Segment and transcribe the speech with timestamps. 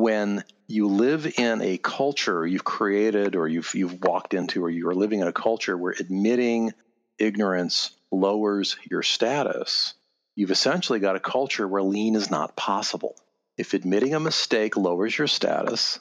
[0.00, 4.94] when you live in a culture you've created or you've, you've walked into or you're
[4.94, 6.72] living in a culture where admitting
[7.18, 9.94] ignorance lowers your status,
[10.36, 13.14] you've essentially got a culture where lean is not possible.
[13.58, 15.98] If admitting a mistake lowers your status,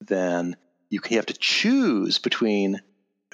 [0.00, 0.56] then
[0.88, 2.80] you have to choose between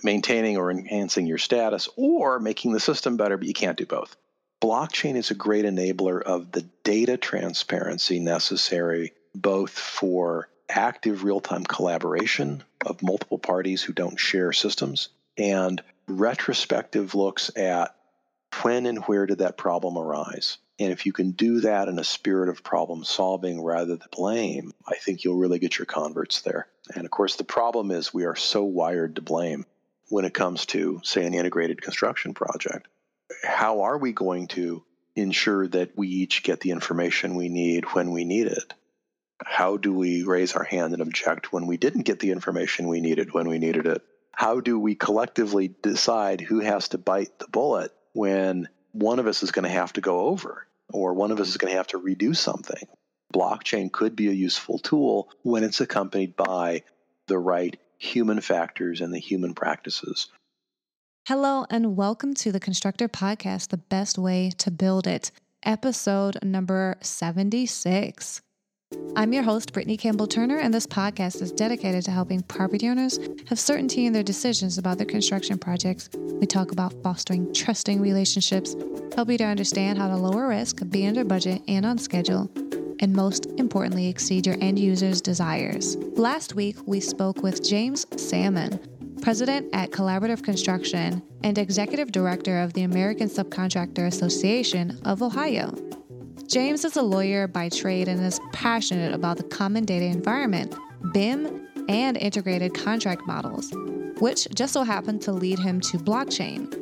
[0.02, 4.16] maintaining or enhancing your status or making the system better, but you can't do both.
[4.62, 9.12] Blockchain is a great enabler of the data transparency necessary
[9.42, 17.14] both for active real time collaboration of multiple parties who don't share systems and retrospective
[17.14, 17.94] looks at
[18.62, 20.58] when and where did that problem arise.
[20.78, 24.72] And if you can do that in a spirit of problem solving rather than blame,
[24.86, 26.68] I think you'll really get your converts there.
[26.94, 29.66] And of course, the problem is we are so wired to blame
[30.08, 32.86] when it comes to, say, an integrated construction project.
[33.42, 34.84] How are we going to
[35.16, 38.74] ensure that we each get the information we need when we need it?
[39.44, 43.00] How do we raise our hand and object when we didn't get the information we
[43.00, 44.02] needed when we needed it?
[44.32, 49.42] How do we collectively decide who has to bite the bullet when one of us
[49.42, 51.86] is going to have to go over or one of us is going to have
[51.88, 52.86] to redo something?
[53.34, 56.82] Blockchain could be a useful tool when it's accompanied by
[57.26, 60.28] the right human factors and the human practices.
[61.26, 65.32] Hello, and welcome to the Constructor Podcast, The Best Way to Build It,
[65.64, 68.42] episode number 76.
[69.16, 73.18] I'm your host, Brittany Campbell Turner, and this podcast is dedicated to helping property owners
[73.48, 76.08] have certainty in their decisions about their construction projects.
[76.14, 78.76] We talk about fostering trusting relationships,
[79.14, 82.48] help you to understand how to lower risk, be under budget and on schedule,
[83.00, 85.96] and most importantly, exceed your end users' desires.
[86.16, 88.78] Last week, we spoke with James Salmon,
[89.20, 95.74] president at Collaborative Construction and executive director of the American Subcontractor Association of Ohio.
[96.48, 100.74] James is a lawyer by trade and is passionate about the common data environment,
[101.12, 103.72] BIM, and integrated contract models,
[104.20, 106.72] which just so happened to lead him to blockchain.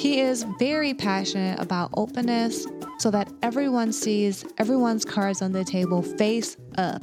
[0.00, 2.66] He is very passionate about openness
[2.98, 7.02] so that everyone sees everyone's cards on the table face up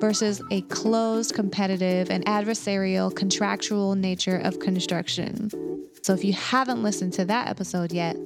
[0.00, 5.50] versus a closed, competitive, and adversarial contractual nature of construction.
[6.02, 8.16] So if you haven't listened to that episode yet,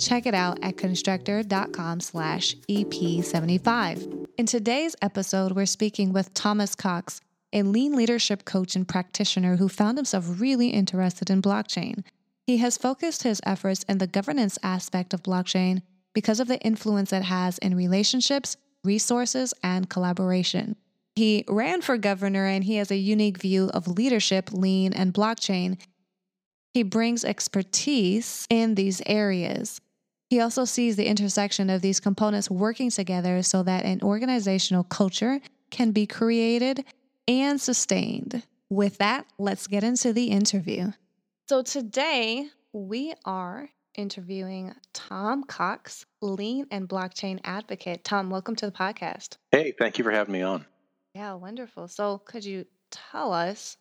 [0.00, 4.26] Check it out at constructor.com slash EP75.
[4.38, 7.20] In today's episode, we're speaking with Thomas Cox,
[7.52, 12.02] a lean leadership coach and practitioner who found himself really interested in blockchain.
[12.46, 15.82] He has focused his efforts in the governance aspect of blockchain
[16.14, 20.76] because of the influence it has in relationships, resources, and collaboration.
[21.14, 25.78] He ran for governor and he has a unique view of leadership, lean, and blockchain.
[26.72, 29.80] He brings expertise in these areas.
[30.30, 35.40] He also sees the intersection of these components working together so that an organizational culture
[35.72, 36.84] can be created
[37.26, 38.44] and sustained.
[38.68, 40.92] With that, let's get into the interview.
[41.48, 48.04] So, today we are interviewing Tom Cox, lean and blockchain advocate.
[48.04, 49.36] Tom, welcome to the podcast.
[49.50, 50.64] Hey, thank you for having me on.
[51.12, 51.88] Yeah, wonderful.
[51.88, 53.76] So, could you tell us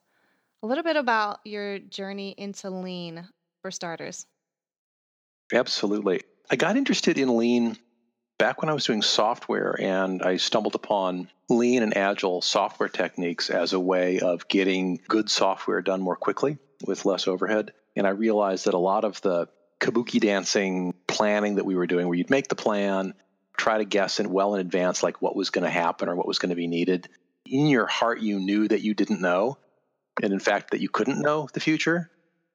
[0.63, 3.27] a little bit about your journey into lean
[3.61, 4.25] for starters?
[5.53, 6.21] Absolutely.
[6.51, 7.77] I got interested in lean
[8.39, 13.51] back when I was doing software, and I stumbled upon lean and agile software techniques
[13.51, 17.73] as a way of getting good software done more quickly with less overhead.
[17.95, 19.47] And I realized that a lot of the
[19.79, 23.13] kabuki dancing planning that we were doing, where you'd make the plan,
[23.55, 26.27] try to guess in well in advance, like what was going to happen or what
[26.27, 27.07] was going to be needed.
[27.45, 29.57] In your heart, you knew that you didn't know,
[30.21, 32.09] and in fact, that you couldn't know the future.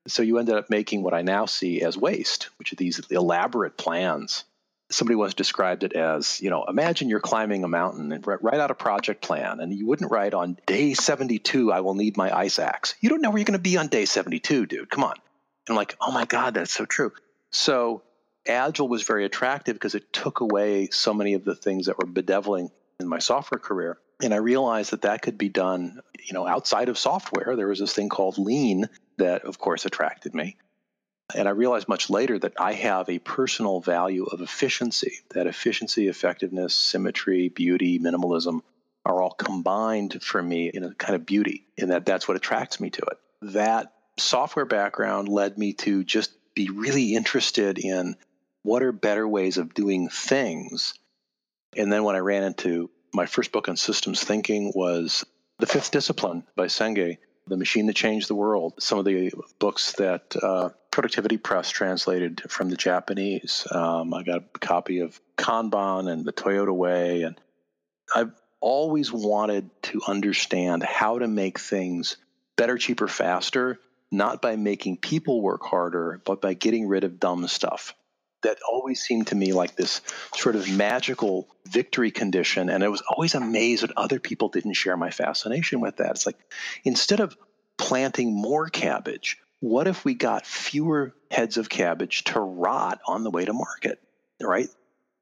[0.06, 3.76] So you ended up making what I now see as waste, which are these elaborate
[3.76, 4.44] plans.
[4.90, 8.70] Somebody once described it as, you know, imagine you're climbing a mountain and write out
[8.70, 12.58] a project plan, and you wouldn't write on day 72, I will need my ice
[12.58, 12.94] axe.
[13.00, 14.90] You don't know where you're going to be on day 72, dude.
[14.90, 15.14] Come on.
[15.66, 17.12] And I'm like, oh my God, that's so true.
[17.50, 18.02] So
[18.46, 22.06] Agile was very attractive because it took away so many of the things that were
[22.06, 22.70] bedeviling
[23.00, 23.98] in my software career.
[24.22, 27.56] And I realized that that could be done, you know, outside of software.
[27.56, 28.88] There was this thing called Lean
[29.18, 30.56] that, of course, attracted me.
[31.34, 36.08] And I realized much later that I have a personal value of efficiency, that efficiency,
[36.08, 38.60] effectiveness, symmetry, beauty, minimalism
[39.06, 42.80] are all combined for me in a kind of beauty, and that that's what attracts
[42.80, 43.18] me to it.
[43.52, 48.16] That software background led me to just be really interested in
[48.62, 50.94] what are better ways of doing things.
[51.76, 55.24] And then when I ran into my first book on systems thinking was
[55.58, 59.92] The Fifth Discipline by Senge, the Machine That Changed the World, some of the books
[59.94, 63.66] that uh, Productivity Press translated from the Japanese.
[63.70, 67.22] Um, I got a copy of Kanban and the Toyota Way.
[67.22, 67.38] And
[68.14, 72.16] I've always wanted to understand how to make things
[72.56, 73.78] better, cheaper, faster,
[74.10, 77.94] not by making people work harder, but by getting rid of dumb stuff.
[78.44, 80.00] That always seemed to me like this
[80.34, 82.68] sort of magical victory condition.
[82.68, 86.12] And I was always amazed that other people didn't share my fascination with that.
[86.12, 86.38] It's like
[86.84, 87.36] instead of
[87.76, 93.30] planting more cabbage, what if we got fewer heads of cabbage to rot on the
[93.30, 94.00] way to market,
[94.40, 94.68] right?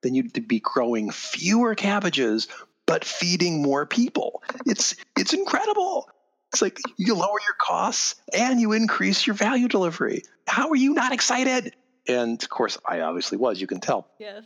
[0.03, 2.49] Then you'd be growing fewer cabbages,
[2.87, 4.43] but feeding more people.
[4.67, 6.11] It's it's incredible.
[6.53, 10.25] It's like you lower your costs and you increase your value delivery.
[10.47, 11.75] How are you not excited?
[12.09, 13.61] And of course, I obviously was.
[13.61, 14.09] You can tell.
[14.19, 14.45] Yes.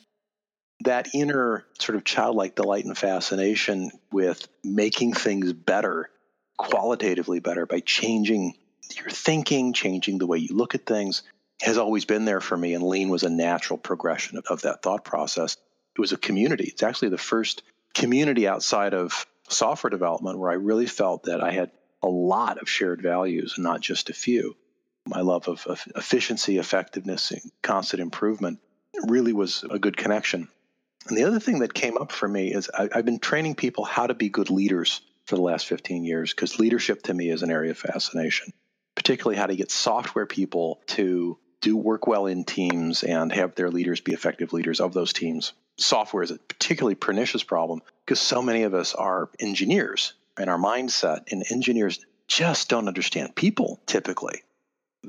[0.81, 6.11] That inner sort of childlike delight and fascination with making things better,
[6.59, 8.55] qualitatively better, by changing
[8.97, 11.23] your thinking, changing the way you look at things,
[11.63, 12.75] has always been there for me.
[12.75, 15.57] And lean was a natural progression of, of that thought process.
[15.97, 16.65] It was a community.
[16.65, 17.63] It's actually the first
[17.95, 21.71] community outside of software development where I really felt that I had
[22.03, 24.57] a lot of shared values and not just a few.
[25.07, 28.59] My love of, efficiency, effectiveness, and constant improvement
[29.07, 30.49] really was a good connection.
[31.09, 33.85] And the other thing that came up for me is I, I've been training people
[33.85, 37.43] how to be good leaders for the last 15 years because leadership to me is
[37.43, 38.53] an area of fascination
[38.97, 43.71] particularly how to get software people to do work well in teams and have their
[43.71, 45.53] leaders be effective leaders of those teams.
[45.77, 50.59] Software is a particularly pernicious problem because so many of us are engineers and our
[50.59, 54.43] mindset, and engineers just don't understand people typically.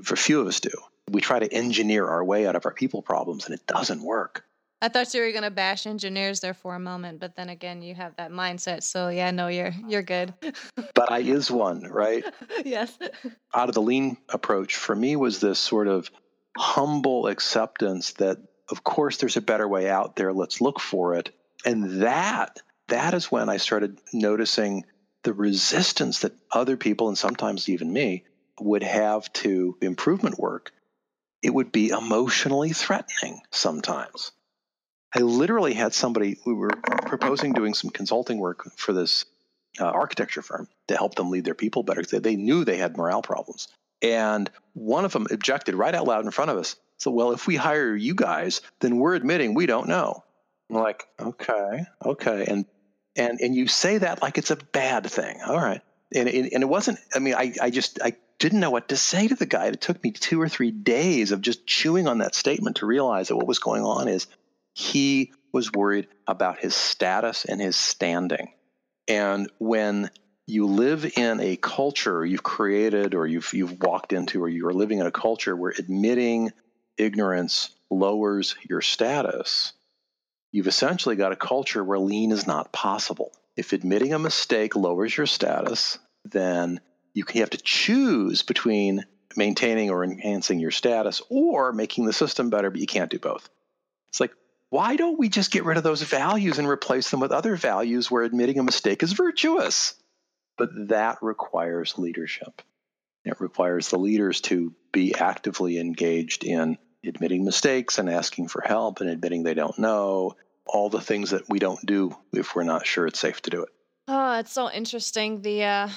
[0.04, 0.72] For few of us do.
[1.10, 4.44] We try to engineer our way out of our people problems and it doesn't work.
[4.82, 7.96] I thought you were gonna bash engineers there for a moment, but then again, you
[7.96, 8.84] have that mindset.
[8.84, 10.34] So yeah, no, you're you're good.
[10.94, 12.24] but I is one, right?
[12.66, 12.98] yes.
[13.56, 16.12] Out of the lean approach, for me, was this sort of
[16.56, 18.38] humble acceptance that,
[18.70, 20.32] of course, there's a better way out there.
[20.32, 21.36] Let's look for it.
[21.66, 24.86] And that that is when I started noticing
[25.24, 28.24] the resistance that other people and sometimes even me
[28.60, 30.72] would have to improvement work.
[31.42, 34.32] It would be emotionally threatening sometimes
[35.14, 39.26] I literally had somebody, we were proposing doing some consulting work for this
[39.80, 43.22] uh, architecture firm to help them lead their people better they knew they had morale
[43.22, 43.68] problems.
[44.02, 46.76] And one of them objected right out loud in front of us.
[46.98, 50.24] So, well, if we hire you guys, then we're admitting we don't know.
[50.70, 52.46] I'm like, okay, okay.
[52.48, 52.66] And
[53.16, 55.40] and and you say that like it's a bad thing.
[55.46, 55.82] All right.
[56.14, 58.98] And, and, and it wasn't, I mean, I, I just, I didn't know what to
[58.98, 59.68] say to the guy.
[59.68, 63.30] It took me two or three days of just chewing on that statement to realize
[63.30, 64.28] that what was going on is
[64.74, 68.54] he was worried about his status and his standing.
[69.08, 70.12] And when
[70.46, 75.00] you live in a culture you've created or you've, you've walked into, or you're living
[75.00, 76.52] in a culture where admitting
[76.98, 79.74] ignorance lowers your status,
[80.52, 83.32] you've essentially got a culture where lean is not possible.
[83.56, 86.80] If admitting a mistake lowers your status, then
[87.18, 89.06] you have to choose between
[89.36, 93.50] maintaining or enhancing your status or making the system better, but you can't do both.
[94.10, 94.34] It's like,
[94.70, 98.12] why don't we just get rid of those values and replace them with other values
[98.12, 99.94] where admitting a mistake is virtuous?
[100.58, 102.62] But that requires leadership.
[103.24, 109.00] It requires the leaders to be actively engaged in admitting mistakes and asking for help
[109.02, 110.36] and admitting they don't know,
[110.66, 113.64] all the things that we don't do if we're not sure it's safe to do
[113.64, 113.70] it.
[114.08, 115.42] Oh, it's so interesting.
[115.42, 115.90] The uh,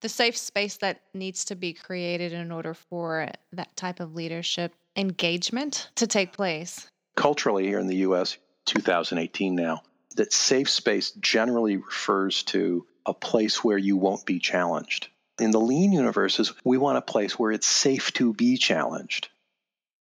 [0.00, 4.74] the safe space that needs to be created in order for that type of leadership
[4.96, 6.88] engagement to take place
[7.18, 9.82] culturally here in the US, 2018 now,
[10.14, 15.08] that safe space generally refers to a place where you won't be challenged.
[15.40, 19.30] In the lean universes, we want a place where it's safe to be challenged,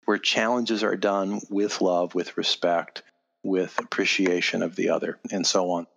[0.06, 3.02] where challenges are done with love, with respect,
[3.44, 5.88] with appreciation of the other, and so on.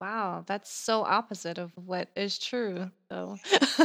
[0.00, 2.90] Wow, that's so opposite of what is true.
[3.10, 3.38] So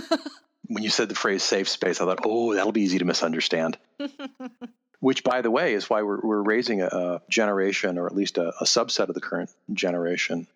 [0.68, 3.78] when you said the phrase safe space, I thought, oh, that'll be easy to misunderstand.
[5.00, 8.38] which, by the way, is why we're, we're raising a, a generation, or at least
[8.38, 10.48] a, a, subset of the current generation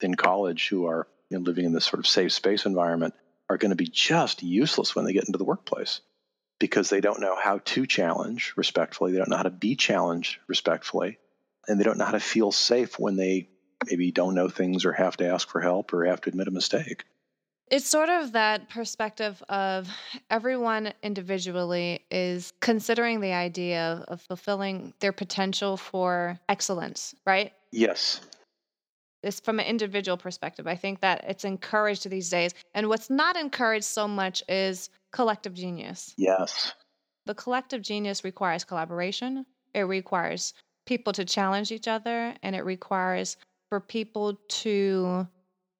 [0.00, 3.14] in college who are you know, living in this sort of safe space environment,
[3.48, 6.00] are going to be just useless when they get into the workplace
[6.58, 9.12] because they don't know how to challenge respectfully.
[9.12, 11.18] They don't know how to be challenged respectfully.
[11.68, 13.48] And they don't know how to feel safe when they
[13.84, 16.50] maybe don't know things or have to ask for help or have to admit a
[16.50, 17.04] mistake.
[17.68, 19.88] It's sort of that perspective of
[20.30, 27.52] everyone individually is considering the idea of fulfilling their potential for excellence, right?
[27.72, 28.20] Yes.
[29.24, 30.68] It's from an individual perspective.
[30.68, 32.52] I think that it's encouraged these days.
[32.74, 36.14] And what's not encouraged so much is collective genius.
[36.16, 36.72] Yes.
[37.24, 40.54] The collective genius requires collaboration, it requires
[40.86, 43.36] people to challenge each other, and it requires
[43.68, 45.26] for people to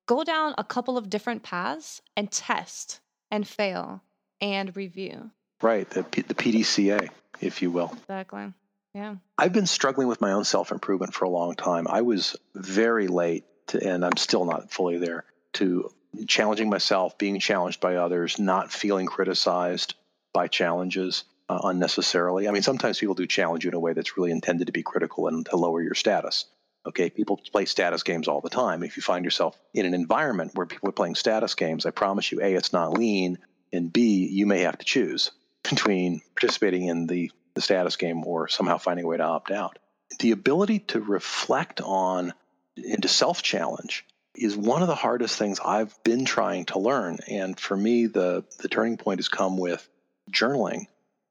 [0.07, 3.01] go down a couple of different paths and test
[3.31, 4.03] and fail
[4.41, 5.31] and review.
[5.63, 7.09] Right, the, P- the PDCA,
[7.41, 7.93] if you will.
[8.03, 8.53] Exactly.
[8.95, 9.17] Yeah.
[9.37, 11.87] I've been struggling with my own self improvement for a long time.
[11.89, 15.25] I was very late, to, and I'm still not fully there,
[15.55, 15.91] to
[16.27, 19.95] challenging myself, being challenged by others, not feeling criticized
[20.33, 22.49] by challenges uh, unnecessarily.
[22.49, 24.83] I mean, sometimes people do challenge you in a way that's really intended to be
[24.83, 26.47] critical and to lower your status.
[26.87, 28.85] Okay, people play status games all the time.
[28.85, 32.31] If you find yourself in an environment where people are playing status games, I promise
[32.31, 33.39] you, A, it's not lean,
[33.73, 35.33] and B, you may have to choose
[35.69, 39.79] between participating in the, the status game or somehow finding a way to opt out.
[40.21, 42.33] The ability to reflect on
[42.77, 44.05] and to self challenge
[44.37, 47.19] is one of the hardest things I've been trying to learn.
[47.29, 49.87] And for me, the, the turning point has come with
[50.31, 50.87] journaling,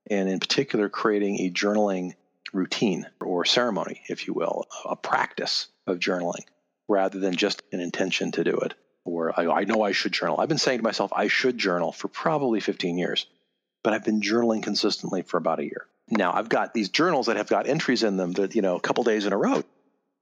[0.10, 2.14] and in particular, creating a journaling
[2.54, 6.46] routine or ceremony, if you will, a practice of journaling
[6.88, 8.74] rather than just an intention to do it.
[9.04, 10.40] Or I, I know I should journal.
[10.40, 13.28] I've been saying to myself, I should journal for probably 15 years,
[13.84, 15.86] but I've been journaling consistently for about a year.
[16.10, 18.82] Now I've got these journals that have got entries in them that, you know, a
[18.82, 19.64] couple days in a row,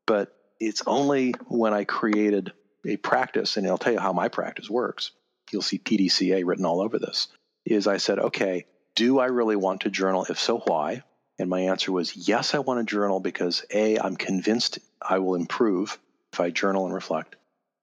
[0.05, 2.53] but it's only when I created
[2.85, 5.11] a practice, and I'll tell you how my practice works.
[5.51, 7.27] You'll see PDCA written all over this.
[7.65, 8.65] Is I said, okay,
[8.95, 10.25] do I really want to journal?
[10.29, 11.03] If so, why?
[11.39, 15.35] And my answer was yes, I want to journal because A, I'm convinced I will
[15.35, 15.97] improve
[16.31, 17.35] if I journal and reflect.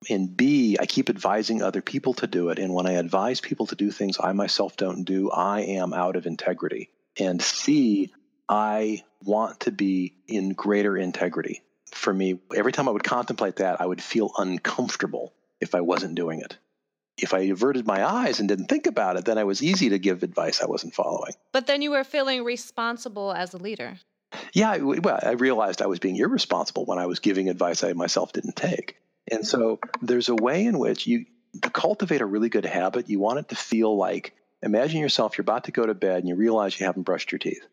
[0.08, 2.58] And B, I keep advising other people to do it.
[2.58, 6.16] And when I advise people to do things I myself don't do, I am out
[6.16, 6.88] of integrity.
[7.18, 8.12] And C,
[8.48, 13.80] I want to be in greater integrity for me, every time I would contemplate that,
[13.80, 16.56] I would feel uncomfortable if I wasn't doing it.
[17.16, 19.98] If I averted my eyes and didn't think about it, then I was easy to
[19.98, 21.32] give advice I wasn't following.
[21.52, 23.98] But then you were feeling responsible as a leader.
[24.52, 28.32] Yeah, well, I realized I was being irresponsible when I was giving advice I myself
[28.32, 28.96] didn't take.
[29.30, 31.26] And so there's a way in which you
[31.62, 35.42] to cultivate a really good habit, you want it to feel like imagine yourself you're
[35.42, 37.66] about to go to bed and you realize you haven't brushed your teeth.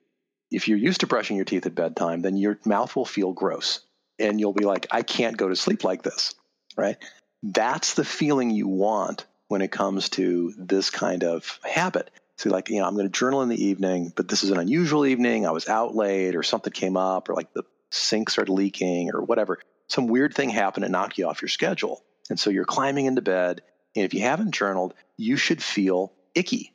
[0.50, 3.82] If you're used to brushing your teeth at bedtime, then your mouth will feel gross
[4.18, 6.34] and you'll be like, I can't go to sleep like this,
[6.76, 6.98] right?
[7.44, 12.10] That's the feeling you want when it comes to this kind of habit.
[12.38, 14.60] So, like, you know, I'm going to journal in the evening, but this is an
[14.60, 15.46] unusual evening.
[15.48, 19.24] I was out late, or something came up, or like the sink started leaking, or
[19.24, 19.60] whatever.
[19.88, 22.04] Some weird thing happened and knocked you off your schedule.
[22.30, 23.62] And so you're climbing into bed,
[23.96, 26.74] and if you haven't journaled, you should feel icky.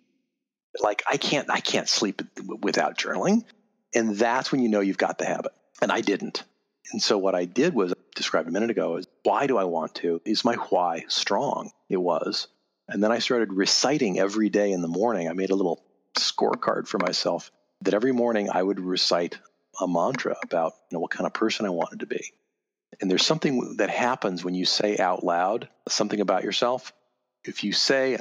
[0.80, 2.22] Like I can't, I can't sleep
[2.62, 3.44] without journaling,
[3.94, 5.52] and that's when you know you've got the habit.
[5.80, 6.42] And I didn't.
[6.92, 9.94] And so what I did was described a minute ago is why do I want
[9.96, 10.20] to?
[10.24, 11.70] Is my why strong?
[11.88, 12.48] It was.
[12.88, 15.28] And then I started reciting every day in the morning.
[15.28, 15.82] I made a little
[16.16, 17.50] scorecard for myself
[17.82, 19.38] that every morning I would recite
[19.80, 22.32] a mantra about you know, what kind of person I wanted to be.
[23.00, 26.92] And there's something that happens when you say out loud something about yourself.
[27.44, 28.18] If you say,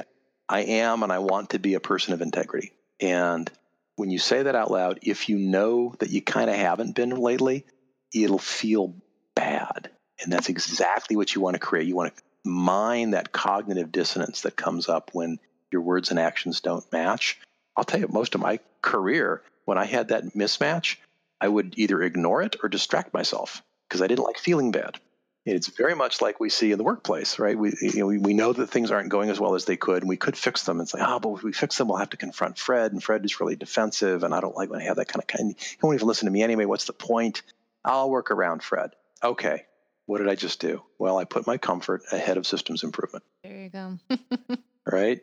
[0.48, 2.72] I am and I want to be a person of integrity.
[3.00, 3.50] And
[3.96, 7.10] when you say that out loud, if you know that you kind of haven't been
[7.10, 7.66] lately,
[8.12, 8.96] it'll feel
[9.34, 9.90] bad.
[10.22, 11.86] And that's exactly what you want to create.
[11.86, 15.38] You want to mine that cognitive dissonance that comes up when
[15.70, 17.38] your words and actions don't match.
[17.76, 20.96] I'll tell you, most of my career, when I had that mismatch,
[21.40, 24.98] I would either ignore it or distract myself because I didn't like feeling bad.
[25.44, 27.58] It's very much like we see in the workplace, right?
[27.58, 30.02] We, you know, we, we know that things aren't going as well as they could,
[30.02, 30.80] and we could fix them.
[30.80, 33.24] It's like, oh, but if we fix them, we'll have to confront Fred, and Fred
[33.24, 35.56] is really defensive, and I don't like when I have that kind of kind.
[35.58, 36.64] He won't even listen to me anyway.
[36.64, 37.42] What's the point?
[37.84, 38.92] I'll work around Fred.
[39.20, 39.64] Okay.
[40.06, 40.82] What did I just do?
[40.98, 43.24] Well, I put my comfort ahead of systems improvement.
[43.44, 43.98] There you go.
[44.90, 45.22] right?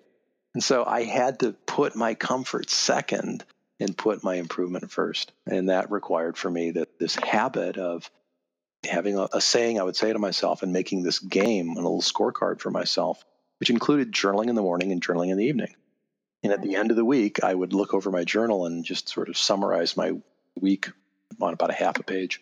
[0.53, 3.43] And so I had to put my comfort second
[3.79, 5.31] and put my improvement first.
[5.45, 8.09] And that required for me that this habit of
[8.88, 11.81] having a, a, saying I would say to myself and making this game and a
[11.81, 13.24] little scorecard for myself,
[13.59, 15.75] which included journaling in the morning and journaling in the evening.
[16.41, 19.09] And at the end of the week, I would look over my journal and just
[19.09, 20.13] sort of summarize my
[20.59, 20.89] week
[21.41, 22.41] on about a half a page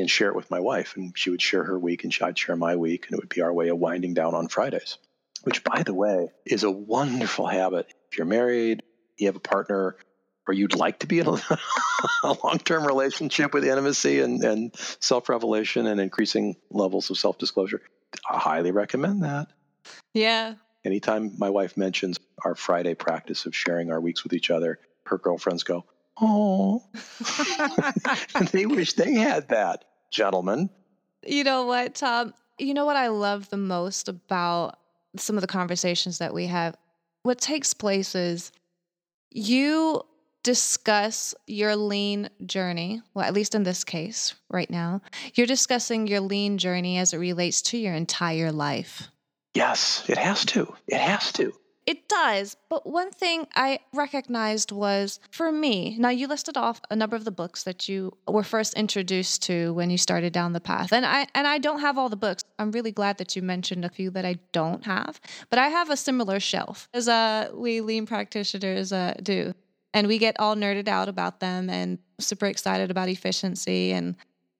[0.00, 0.96] and share it with my wife.
[0.96, 3.06] And she would share her week and I'd share my week.
[3.06, 4.98] And it would be our way of winding down on Fridays,
[5.42, 7.86] which, by the way, is a wonderful habit.
[8.10, 8.82] If you're married,
[9.16, 9.96] you have a partner,
[10.46, 11.32] or you'd like to be in a,
[12.24, 17.38] a long term relationship with intimacy and, and self revelation and increasing levels of self
[17.38, 17.82] disclosure,
[18.28, 19.48] I highly recommend that.
[20.14, 20.54] Yeah.
[20.84, 25.18] Anytime my wife mentions our Friday practice of sharing our weeks with each other, her
[25.18, 25.84] girlfriends go,
[26.20, 26.82] Oh,
[28.52, 30.70] they wish they had that, gentlemen.
[31.24, 32.34] You know what, Tom?
[32.58, 34.78] You know what I love the most about
[35.16, 36.76] some of the conversations that we have?
[37.22, 38.52] What takes place is
[39.30, 40.02] you
[40.46, 43.02] discuss your lean journey.
[43.14, 45.02] Well, at least in this case, right now,
[45.34, 49.08] you're discussing your lean journey as it relates to your entire life.
[49.54, 50.72] Yes, it has to.
[50.86, 51.52] It has to.
[51.86, 52.56] It does.
[52.68, 57.24] But one thing I recognized was for me, now you listed off a number of
[57.24, 60.92] the books that you were first introduced to when you started down the path.
[60.92, 62.42] And I and I don't have all the books.
[62.58, 65.20] I'm really glad that you mentioned a few that I don't have.
[65.48, 69.54] But I have a similar shelf as uh, we lean practitioners uh, do.
[69.94, 74.16] And we get all nerded out about them and super excited about efficiency and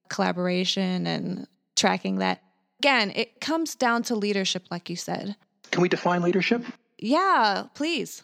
[0.08, 2.40] collaboration and tracking that.
[2.78, 5.36] Again, it comes down to leadership, like you said.
[5.72, 6.64] Can we define leadership?
[6.98, 8.22] Yeah, please.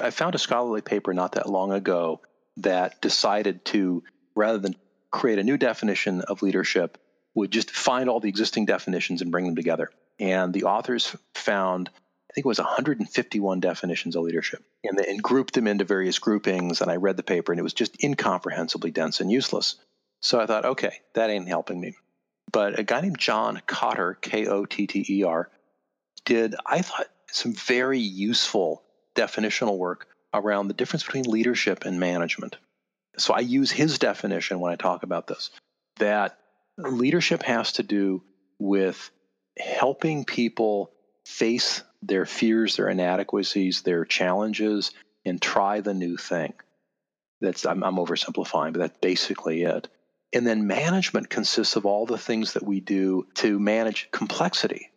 [0.00, 2.20] I found a scholarly paper not that long ago
[2.58, 4.02] that decided to,
[4.34, 4.76] rather than
[5.10, 6.98] create a new definition of leadership,
[7.34, 9.90] would just find all the existing definitions and bring them together.
[10.18, 15.22] And the authors found, I think it was 151 definitions of leadership, and, they, and
[15.22, 16.80] grouped them into various groupings.
[16.80, 19.76] And I read the paper, and it was just incomprehensibly dense and useless.
[20.20, 21.96] So I thought, okay, that ain't helping me.
[22.50, 25.50] But a guy named John Kotter, K O T T E R,
[26.24, 28.82] did, I thought, some very useful
[29.14, 32.56] definitional work around the difference between leadership and management.
[33.18, 35.50] So I use his definition when I talk about this
[35.98, 36.38] that
[36.78, 38.22] leadership has to do
[38.58, 39.10] with
[39.58, 40.90] helping people
[41.26, 44.92] face their fears, their inadequacies, their challenges,
[45.24, 46.54] and try the new thing.
[47.40, 49.88] That's I'm, I'm oversimplifying, but that's basically it.
[50.32, 54.91] And then management consists of all the things that we do to manage complexity.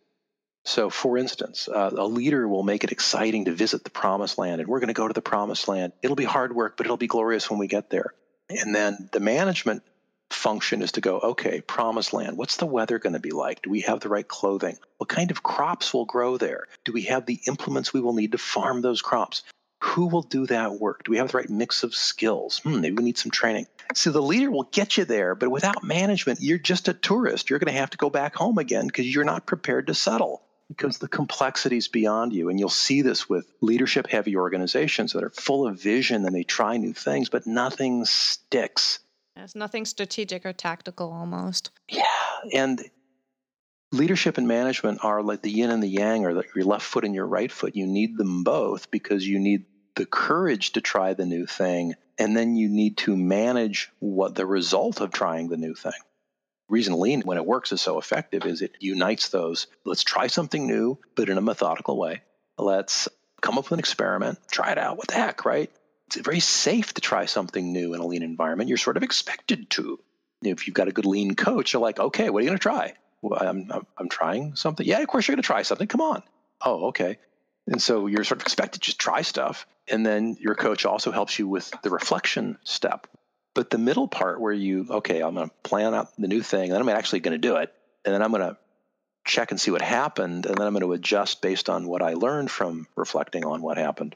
[0.66, 4.60] So, for instance, uh, a leader will make it exciting to visit the promised land,
[4.60, 5.92] and we're going to go to the promised land.
[6.02, 8.14] It'll be hard work, but it'll be glorious when we get there.
[8.50, 9.84] And then the management
[10.30, 13.62] function is to go, okay, promised land, what's the weather going to be like?
[13.62, 14.76] Do we have the right clothing?
[14.98, 16.66] What kind of crops will grow there?
[16.84, 19.44] Do we have the implements we will need to farm those crops?
[19.84, 21.04] Who will do that work?
[21.04, 22.58] Do we have the right mix of skills?
[22.58, 23.68] Hmm, maybe we need some training.
[23.94, 27.50] So the leader will get you there, but without management, you're just a tourist.
[27.50, 30.42] You're going to have to go back home again because you're not prepared to settle
[30.68, 32.48] because the complexity is beyond you.
[32.48, 36.42] And you'll see this with leadership heavy organizations that are full of vision and they
[36.42, 39.00] try new things, but nothing sticks.
[39.36, 41.70] It's nothing strategic or tactical almost.
[41.88, 42.02] Yeah.
[42.52, 42.82] And
[43.92, 47.04] leadership and management are like the yin and the yang, or like your left foot
[47.04, 47.76] and your right foot.
[47.76, 51.94] You need them both because you need the courage to try the new thing.
[52.18, 55.92] And then you need to manage what the result of trying the new thing
[56.68, 60.66] reason lean when it works is so effective is it unites those let's try something
[60.66, 62.22] new but in a methodical way.
[62.58, 63.08] Let's
[63.40, 64.96] come up with an experiment try it out.
[64.96, 65.70] What the heck right?
[66.08, 68.68] It's very safe to try something new in a lean environment.
[68.68, 69.98] You're sort of expected to.
[70.42, 72.62] If you've got a good lean coach you're like okay what are you going to
[72.62, 72.94] try?
[73.22, 74.86] Well, I'm, I'm, I'm trying something.
[74.86, 75.88] Yeah of course you're going to try something.
[75.88, 76.22] Come on.
[76.60, 77.18] Oh okay.
[77.68, 79.66] And so you're sort of expected to just try stuff.
[79.88, 83.06] And then your coach also helps you with the reflection step
[83.56, 86.64] but the middle part where you, okay, I'm going to plan out the new thing,
[86.64, 87.72] and then I'm actually going to do it,
[88.04, 88.58] and then I'm going to
[89.24, 92.12] check and see what happened, and then I'm going to adjust based on what I
[92.12, 94.14] learned from reflecting on what happened.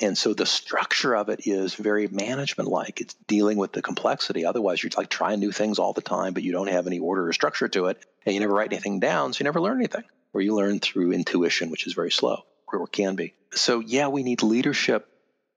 [0.00, 3.00] And so the structure of it is very management like.
[3.00, 4.44] It's dealing with the complexity.
[4.44, 7.26] Otherwise, you're like trying new things all the time, but you don't have any order
[7.26, 10.04] or structure to it, and you never write anything down, so you never learn anything.
[10.32, 13.34] Or you learn through intuition, which is very slow, or can be.
[13.52, 15.08] So, yeah, we need leadership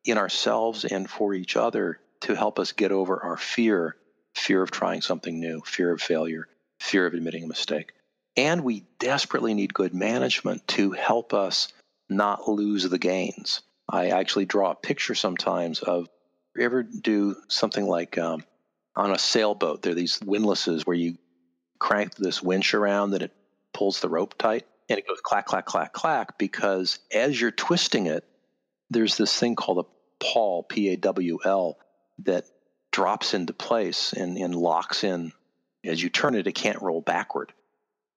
[0.03, 3.95] in ourselves and for each other to help us get over our fear
[4.35, 6.47] fear of trying something new, fear of failure,
[6.79, 7.93] fear of admitting a mistake.
[8.37, 11.73] And we desperately need good management to help us
[12.09, 13.61] not lose the gains.
[13.87, 16.07] I actually draw a picture sometimes of
[16.55, 18.43] you ever do something like um,
[18.95, 21.17] on a sailboat, there are these windlasses where you
[21.79, 23.31] crank this winch around and it
[23.73, 28.07] pulls the rope tight and it goes clack, clack, clack, clack because as you're twisting
[28.07, 28.25] it,
[28.89, 31.77] there's this thing called a pawl, P A W L,
[32.23, 32.45] that
[32.91, 35.31] drops into place and, and locks in.
[35.83, 37.53] As you turn it, it can't roll backward.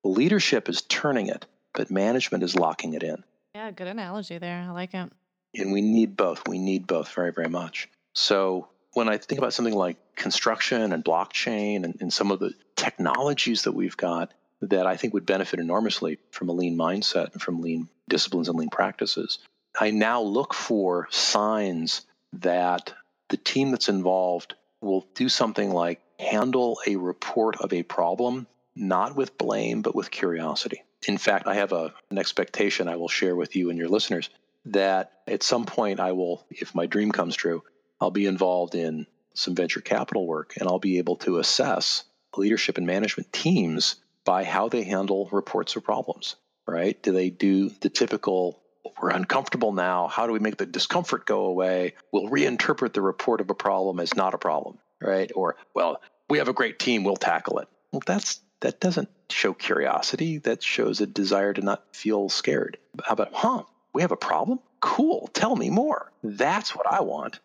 [0.04, 3.22] Leadership is turning it, but management is locking it in.
[3.54, 4.58] Yeah, good analogy there.
[4.58, 5.12] I like it.
[5.54, 6.48] And we need both.
[6.48, 7.88] We need both very, very much.
[8.14, 12.54] So when I think about something like construction and blockchain and, and some of the
[12.76, 17.42] technologies that we've got that I think would benefit enormously from a lean mindset and
[17.42, 19.38] from lean disciplines and lean practices,
[19.78, 22.02] I now look for signs
[22.34, 22.92] that
[23.32, 29.16] the team that's involved will do something like handle a report of a problem, not
[29.16, 30.84] with blame, but with curiosity.
[31.08, 34.28] In fact, I have a, an expectation I will share with you and your listeners
[34.66, 37.64] that at some point I will, if my dream comes true,
[38.00, 42.04] I'll be involved in some venture capital work and I'll be able to assess
[42.36, 47.02] leadership and management teams by how they handle reports of problems, right?
[47.02, 48.61] Do they do the typical
[49.00, 50.08] we're uncomfortable now.
[50.08, 51.94] How do we make the discomfort go away?
[52.12, 55.30] We'll reinterpret the report of a problem as not a problem, right?
[55.34, 57.68] Or, well, we have a great team, we'll tackle it.
[57.92, 60.38] Well, that's That doesn't show curiosity.
[60.38, 62.78] That shows a desire to not feel scared.
[63.04, 64.60] How about, huh, we have a problem?
[64.80, 65.28] Cool.
[65.34, 66.12] Tell me more.
[66.22, 67.40] That's what I want.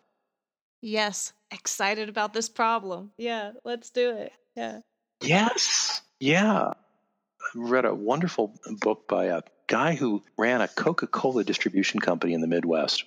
[0.80, 1.32] Yes.
[1.50, 3.10] Excited about this problem.
[3.18, 3.52] Yeah.
[3.64, 4.32] Let's do it.
[4.54, 4.80] Yeah.
[5.20, 6.02] Yes.
[6.20, 6.74] Yeah.
[7.54, 12.40] Read a wonderful book by a guy who ran a Coca Cola distribution company in
[12.40, 13.04] the Midwest.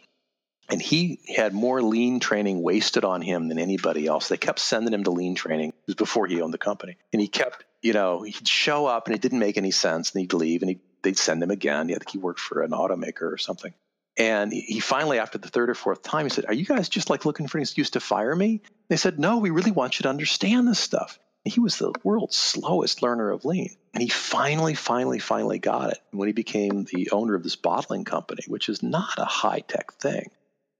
[0.69, 4.29] And he had more lean training wasted on him than anybody else.
[4.29, 5.69] They kept sending him to lean training.
[5.69, 6.95] It was before he owned the company.
[7.11, 10.11] And he kept, you know, he'd show up and it didn't make any sense.
[10.11, 11.89] And he'd leave and he'd, they'd send him again.
[11.91, 13.73] I think he worked for an automaker or something.
[14.17, 17.09] And he finally, after the third or fourth time, he said, Are you guys just
[17.09, 18.61] like looking for an excuse to fire me?
[18.89, 21.17] They said, No, we really want you to understand this stuff.
[21.43, 23.75] He was the world's slowest learner of lean.
[23.93, 28.06] And he finally, finally, finally got it when he became the owner of this bottling
[28.06, 30.30] company, which is not a high tech thing.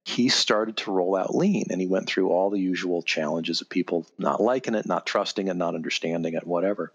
[0.06, 3.70] He started to roll out lean and he went through all the usual challenges of
[3.70, 6.92] people not liking it, not trusting it, not understanding it, whatever.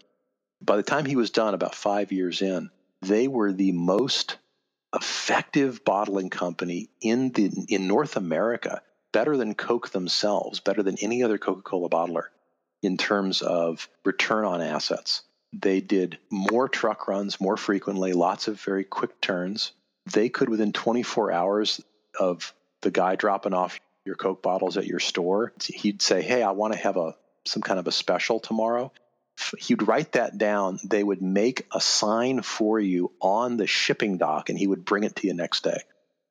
[0.61, 2.69] By the time he was done, about five years in,
[3.01, 4.37] they were the most
[4.95, 11.21] effective bottling company in the in North America, better than Coke themselves, better than any
[11.21, 12.27] other Coca-Cola bottler
[12.81, 15.23] in terms of return on assets.
[15.53, 19.71] They did more truck runs more frequently, lots of very quick turns.
[20.11, 21.81] They could, within 24 hours
[22.19, 26.51] of the guy dropping off your Coke bottles at your store, he'd say, Hey, I
[26.51, 28.91] want to have a some kind of a special tomorrow.
[29.59, 30.79] He'd write that down.
[30.83, 35.03] They would make a sign for you on the shipping dock and he would bring
[35.03, 35.79] it to you next day.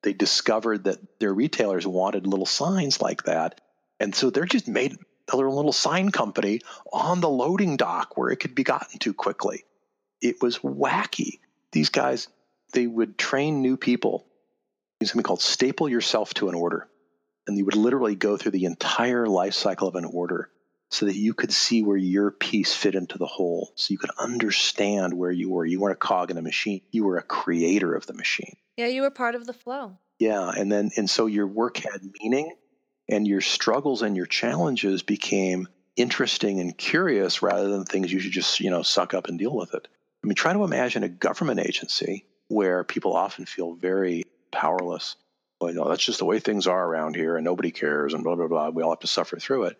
[0.03, 3.61] They discovered that their retailers wanted little signs like that.
[3.99, 4.99] And so they're just made
[5.33, 6.61] other little sign company
[6.93, 9.65] on the loading dock where it could be gotten to quickly.
[10.21, 11.41] It was wacky.
[11.73, 12.29] These guys,
[12.73, 14.27] they would train new people
[15.05, 16.89] something called staple yourself to an order.
[17.47, 20.51] And you would literally go through the entire life cycle of an order
[20.91, 23.73] so that you could see where your piece fit into the whole.
[23.77, 25.65] So you could understand where you were.
[25.65, 28.57] You weren't a cog in a machine, you were a creator of the machine.
[28.77, 29.99] Yeah, you were part of the flow.
[30.19, 30.51] Yeah.
[30.51, 32.53] And then, and so your work had meaning
[33.09, 38.33] and your struggles and your challenges became interesting and curious rather than things you should
[38.33, 39.89] just, you know, suck up and deal with it.
[40.23, 45.17] I mean, try to imagine a government agency where people often feel very powerless.
[45.61, 48.23] Well, you know, that's just the way things are around here and nobody cares and
[48.23, 48.71] blah, blah, blah.
[48.71, 49.79] We all have to suffer through it.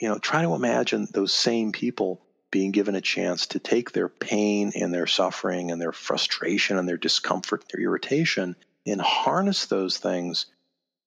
[0.00, 4.08] You know, try to imagine those same people being given a chance to take their
[4.08, 9.66] pain and their suffering and their frustration and their discomfort, and their irritation, and harness
[9.66, 10.46] those things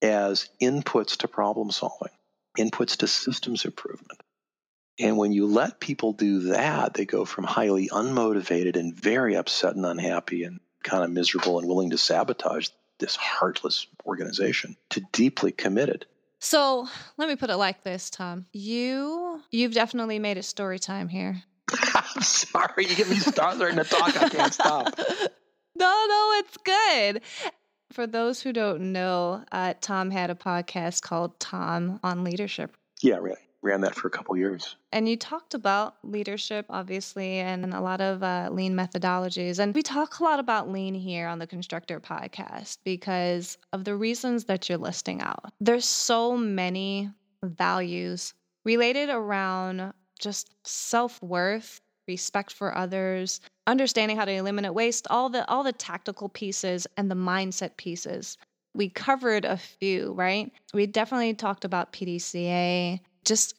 [0.02, 2.12] as inputs to problem solving,
[2.58, 4.20] inputs to systems improvement.
[5.00, 9.76] And when you let people do that, they go from highly unmotivated and very upset
[9.76, 15.52] and unhappy and kind of miserable and willing to sabotage this heartless organization to deeply
[15.52, 16.06] committed.
[16.40, 18.46] So let me put it like this, Tom.
[18.54, 21.44] You you've definitely made it story time here.
[21.94, 24.22] I'm sorry, you get me starting to talk.
[24.22, 25.00] I can't stop.
[25.80, 27.22] No, no, it's good.
[27.92, 32.76] For those who don't know, uh, Tom had a podcast called Tom on Leadership.
[33.02, 33.38] Yeah, really.
[33.62, 34.76] Ran that for a couple years.
[34.92, 39.60] And you talked about leadership, obviously, and a lot of uh, lean methodologies.
[39.60, 43.96] And we talk a lot about lean here on the Constructor podcast because of the
[43.96, 45.52] reasons that you're listing out.
[45.60, 47.10] There's so many
[47.44, 55.30] values related around just self worth, respect for others, understanding how to eliminate waste, all
[55.30, 58.38] the all the tactical pieces and the mindset pieces.
[58.74, 60.52] We covered a few, right?
[60.74, 63.56] We definitely talked about PDCA, just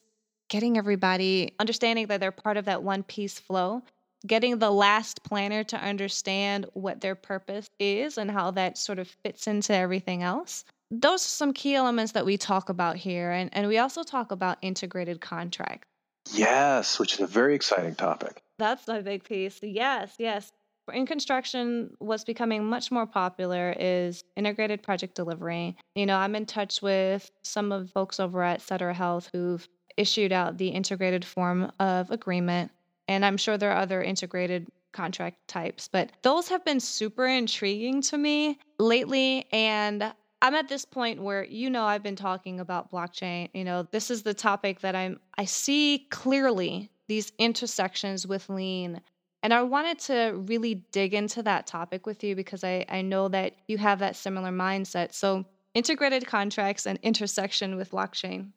[0.49, 3.83] getting everybody understanding that they're part of that one piece flow,
[4.25, 9.07] getting the last planner to understand what their purpose is and how that sort of
[9.23, 10.65] fits into everything else.
[10.91, 13.31] Those are some key elements that we talk about here.
[13.31, 15.85] And, and we also talk about integrated contract.
[16.33, 18.41] Yes, which is a very exciting topic.
[18.57, 19.59] That's a big piece.
[19.61, 20.51] Yes, yes.
[20.93, 25.77] In construction, what's becoming much more popular is integrated project delivery.
[25.95, 30.31] You know, I'm in touch with some of folks over at Sutter Health who've issued
[30.31, 32.71] out the integrated form of agreement.
[33.07, 38.01] And I'm sure there are other integrated contract types, but those have been super intriguing
[38.01, 39.45] to me lately.
[39.51, 43.49] And I'm at this point where you know I've been talking about blockchain.
[43.53, 49.01] You know, this is the topic that I'm I see clearly these intersections with lean.
[49.41, 53.27] And I wanted to really dig into that topic with you because I, I know
[53.29, 55.13] that you have that similar mindset.
[55.13, 58.51] So integrated contracts and intersection with blockchain.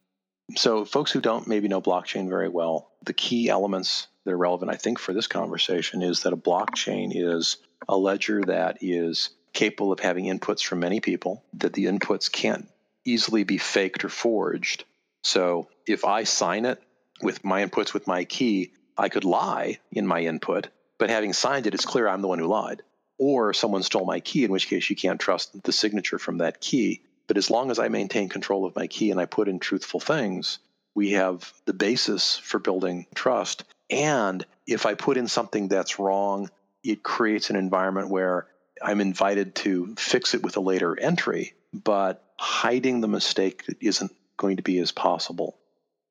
[0.56, 4.70] So folks who don't maybe know blockchain very well, the key elements that are relevant,
[4.70, 7.56] I think, for this conversation is that a blockchain is
[7.88, 12.68] a ledger that is capable of having inputs from many people, that the inputs can't
[13.04, 14.84] easily be faked or forged.
[15.22, 16.82] So if I sign it
[17.22, 21.66] with my inputs with my key, I could lie in my input, but having signed
[21.66, 22.82] it, it's clear I'm the one who lied.
[23.18, 26.60] Or someone stole my key, in which case you can't trust the signature from that
[26.60, 27.02] key.
[27.28, 30.00] But as long as I maintain control of my key and I put in truthful
[30.00, 30.58] things,
[30.94, 33.64] we have the basis for building trust.
[33.90, 36.50] And if I put in something that's wrong,
[36.82, 38.46] it creates an environment where
[38.82, 44.56] I'm invited to fix it with a later entry, but hiding the mistake isn't going
[44.56, 45.56] to be as possible.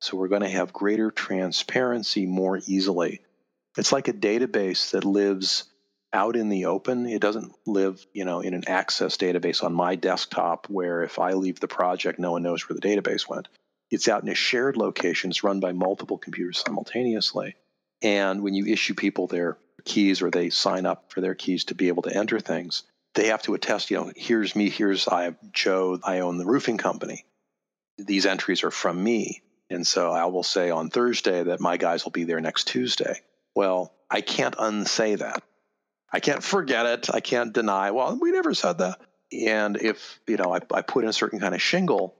[0.00, 3.20] So we're going to have greater transparency more easily.
[3.76, 5.64] It's like a database that lives
[6.12, 7.06] out in the open.
[7.06, 11.32] It doesn't live, you know, in an access database on my desktop where if I
[11.32, 13.48] leave the project, no one knows where the database went.
[13.90, 15.30] It's out in a shared location.
[15.30, 17.54] It's run by multiple computers simultaneously.
[18.02, 21.74] And when you issue people their keys or they sign up for their keys to
[21.74, 25.34] be able to enter things, they have to attest, you know, here's me, here's I
[25.52, 27.24] Joe, I own the roofing company.
[27.98, 29.42] These entries are from me.
[29.70, 33.20] And so I will say on Thursday that my guys will be there next Tuesday.
[33.54, 35.42] Well, I can't unsay that.
[36.12, 37.10] I can't forget it.
[37.12, 39.00] I can't deny, well, we never said that.
[39.32, 42.14] And if, you know, I, I put in a certain kind of shingle,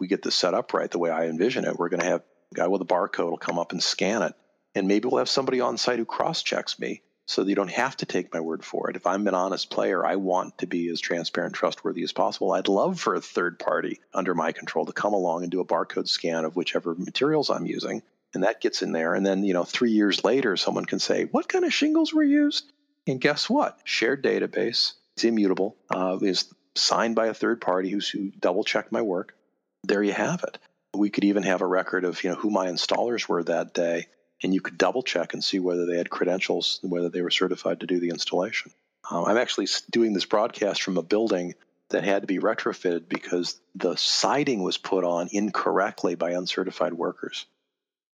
[0.00, 2.22] we get this set up right the way I envision it, we're going to have
[2.52, 4.34] a guy with a barcode will come up and scan it
[4.74, 7.70] and maybe we'll have somebody on site who cross checks me so that you don't
[7.70, 8.96] have to take my word for it.
[8.96, 12.50] If I'm an honest player, I want to be as transparent, trustworthy as possible.
[12.50, 15.64] I'd love for a third party under my control to come along and do a
[15.64, 18.02] barcode scan of whichever materials I'm using.
[18.34, 19.14] And that gets in there.
[19.14, 22.24] And then, you know, three years later, someone can say, What kind of shingles were
[22.24, 22.72] used?
[23.06, 23.78] And guess what?
[23.84, 24.94] Shared database.
[25.16, 25.76] It's immutable.
[25.88, 29.36] Uh, is signed by a third party who's who double checked my work.
[29.84, 30.58] There you have it.
[30.94, 34.06] We could even have a record of, you know, who my installers were that day
[34.42, 37.80] and you could double check and see whether they had credentials, whether they were certified
[37.80, 38.72] to do the installation.
[39.10, 41.54] Um, I'm actually doing this broadcast from a building
[41.90, 47.46] that had to be retrofitted because the siding was put on incorrectly by uncertified workers.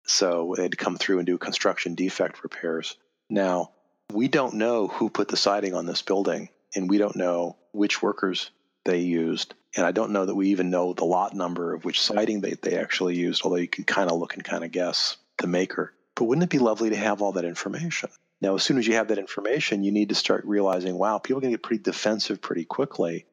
[0.05, 2.97] So they had to come through and do construction defect repairs.
[3.29, 3.71] Now,
[4.11, 8.01] we don't know who put the siding on this building, and we don't know which
[8.01, 8.51] workers
[8.85, 9.53] they used.
[9.75, 12.51] And I don't know that we even know the lot number of which siding they,
[12.61, 15.93] they actually used, although you can kind of look and kind of guess the maker.
[16.15, 18.09] But wouldn't it be lovely to have all that information?
[18.41, 21.37] Now, as soon as you have that information, you need to start realizing, wow, people
[21.37, 23.25] are going to get pretty defensive pretty quickly.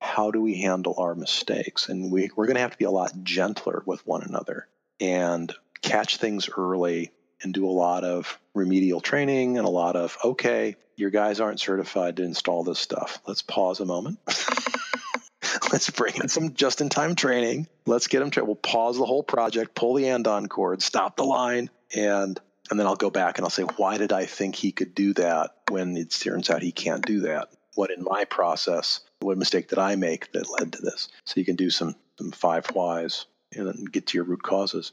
[0.00, 1.88] How do we handle our mistakes?
[1.88, 4.68] And we, we're going to have to be a lot gentler with one another
[5.00, 7.10] and catch things early
[7.42, 11.60] and do a lot of remedial training and a lot of, okay, your guys aren't
[11.60, 13.20] certified to install this stuff.
[13.26, 14.18] Let's pause a moment.
[15.72, 17.68] Let's bring in some just in time training.
[17.86, 21.24] Let's get them to, we'll pause the whole project, pull the andon cord, stop the
[21.24, 24.72] line, and and then I'll go back and I'll say, why did I think he
[24.72, 27.48] could do that when it turns out he can't do that?
[27.74, 31.08] What in my process, what mistake did I make that led to this?
[31.24, 33.24] So you can do some, some five whys
[33.56, 34.92] and then get to your root causes.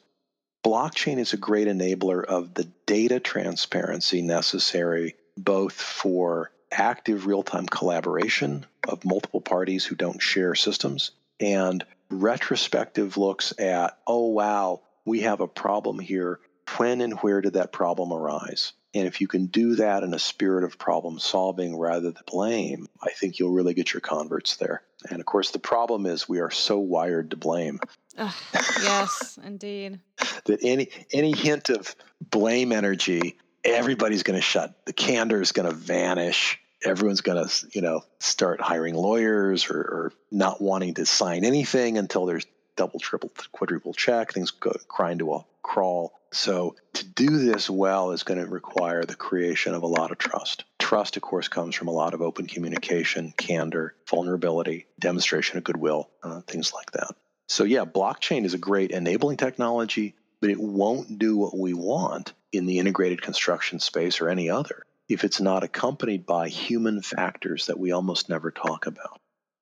[0.65, 7.65] Blockchain is a great enabler of the data transparency necessary both for active real time
[7.65, 15.21] collaboration of multiple parties who don't share systems and retrospective looks at, oh, wow, we
[15.21, 16.39] have a problem here
[16.77, 18.73] when and where did that problem arise?
[18.93, 22.87] And if you can do that in a spirit of problem solving rather than blame,
[23.03, 24.83] I think you'll really get your converts there.
[25.09, 27.81] And of course, the problem is we are so wired to blame.
[28.17, 29.99] yes, indeed.
[30.45, 34.73] that any any hint of blame energy, everybody's going to shut.
[34.85, 36.59] The candor is going to vanish.
[36.83, 41.97] Everyone's going to, you know, start hiring lawyers or, or not wanting to sign anything
[41.97, 44.33] until there's double, triple, quadruple check.
[44.33, 46.13] Things go crying to a crawl.
[46.31, 50.17] So to do this well is going to require the creation of a lot of
[50.17, 50.65] trust.
[50.79, 56.09] Trust, of course, comes from a lot of open communication, candor, vulnerability, demonstration of goodwill,
[56.23, 57.15] uh, things like that.
[57.47, 62.33] So yeah, blockchain is a great enabling technology, but it won't do what we want
[62.51, 67.67] in the integrated construction space or any other if it's not accompanied by human factors
[67.67, 69.19] that we almost never talk about.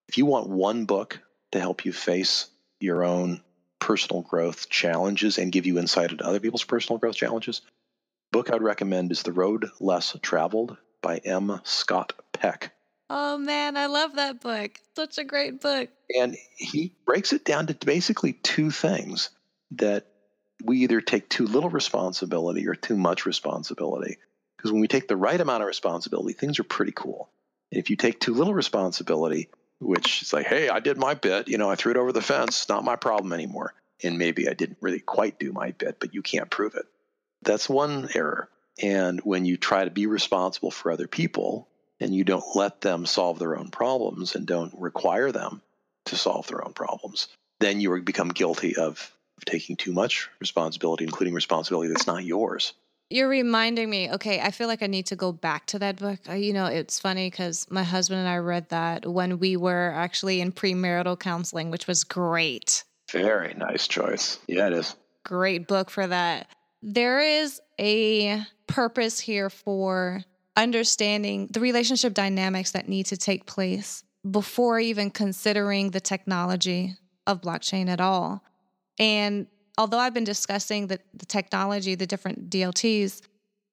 [0.08, 1.20] If you want one book
[1.52, 2.48] to help you face
[2.84, 3.42] your own
[3.80, 7.62] personal growth challenges and give you insight into other people's personal growth challenges,
[8.32, 11.62] book I would recommend is The Road Less Traveled by M.
[11.64, 12.74] Scott Peck.
[13.10, 14.72] Oh man, I love that book.
[14.96, 15.90] Such a great book.
[16.18, 19.30] And he breaks it down to basically two things
[19.72, 20.08] that
[20.64, 24.18] we either take too little responsibility or too much responsibility.
[24.58, 27.30] Because when we take the right amount of responsibility, things are pretty cool.
[27.72, 29.50] And if you take too little responsibility,
[29.84, 31.48] which is like, hey, I did my bit.
[31.48, 32.68] You know, I threw it over the fence.
[32.70, 33.74] Not my problem anymore.
[34.04, 36.86] And maybe I didn't really quite do my bit, but you can't prove it.
[37.42, 38.50] That's one error.
[38.82, 41.68] And when you try to be responsible for other people
[42.00, 45.62] and you don't let them solve their own problems and don't require them
[46.06, 47.28] to solve their own problems,
[47.60, 49.12] then you become guilty of
[49.46, 52.74] taking too much responsibility, including responsibility that's not yours.
[53.14, 54.10] You're reminding me.
[54.10, 56.18] Okay, I feel like I need to go back to that book.
[56.28, 59.92] Uh, you know, it's funny because my husband and I read that when we were
[59.96, 62.84] actually in premarital counseling, which was great.
[63.12, 64.40] Very nice choice.
[64.48, 64.96] Yeah, it is.
[65.24, 66.48] Great book for that.
[66.82, 70.24] There is a purpose here for
[70.58, 76.98] understanding the relationship dynamics that need to take place before even considering the technology
[77.28, 78.44] of blockchain at all.
[78.98, 79.46] And
[79.78, 83.22] although I've been discussing the, the technology, the different DLTs,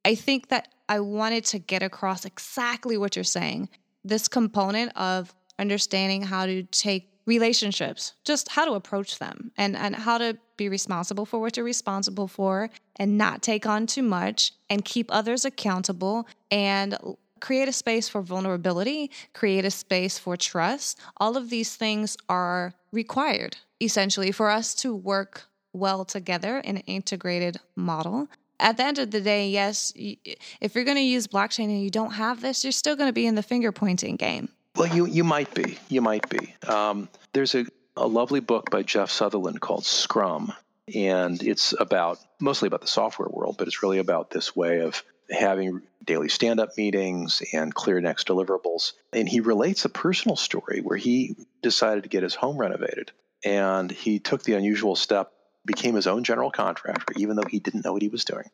[0.05, 3.69] I think that I wanted to get across exactly what you're saying.
[4.05, 9.95] This component of understanding how to take relationships, just how to approach them and, and
[9.95, 14.53] how to be responsible for what you're responsible for and not take on too much
[14.69, 16.97] and keep others accountable and
[17.41, 20.99] create a space for vulnerability, create a space for trust.
[21.19, 26.83] All of these things are required essentially for us to work well together in an
[26.87, 28.29] integrated model.
[28.59, 31.91] At the end of the day, yes, if you're going to use blockchain and you
[31.91, 34.51] don't have this, you're still going to be in the finger pointing game.
[34.77, 35.79] Well, you you might be.
[35.89, 36.55] You might be.
[36.69, 37.65] Um, there's a,
[37.97, 40.53] a lovely book by Jeff Sutherland called Scrum,
[40.95, 45.03] and it's about mostly about the software world, but it's really about this way of
[45.31, 48.93] having daily stand-up meetings and clear next deliverables.
[49.13, 53.11] And he relates a personal story where he decided to get his home renovated,
[53.45, 55.33] and he took the unusual step
[55.65, 58.51] became his own general contractor, even though he didn't know what he was doing.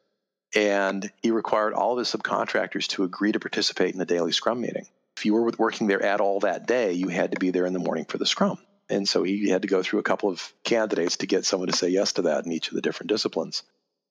[0.54, 4.60] And he required all of his subcontractors to agree to participate in the daily scrum
[4.60, 4.86] meeting.
[5.16, 7.72] If you were working there at all that day, you had to be there in
[7.72, 8.58] the morning for the scrum.
[8.88, 11.76] And so he had to go through a couple of candidates to get someone to
[11.76, 13.62] say yes to that in each of the different disciplines.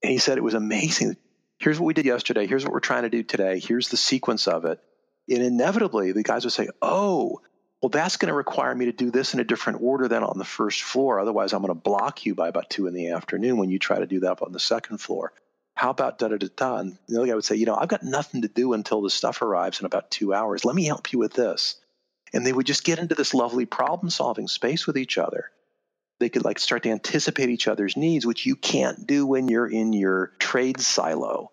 [0.03, 1.15] And he said it was amazing.
[1.59, 2.47] Here's what we did yesterday.
[2.47, 3.59] Here's what we're trying to do today.
[3.59, 4.79] Here's the sequence of it.
[5.29, 7.39] And inevitably, the guys would say, Oh,
[7.85, 10.39] well, that's going to require me to do this in a different order than on
[10.39, 11.19] the first floor.
[11.19, 13.99] Otherwise, I'm going to block you by about two in the afternoon when you try
[13.99, 15.33] to do that up on the second floor.
[15.75, 16.77] How about da da da da?
[16.77, 19.11] And the other guy would say, you know, I've got nothing to do until the
[19.11, 20.65] stuff arrives in about two hours.
[20.65, 21.75] Let me help you with this.
[22.33, 25.51] And they would just get into this lovely problem solving space with each other.
[26.19, 29.69] They could like start to anticipate each other's needs, which you can't do when you're
[29.69, 31.51] in your trade silo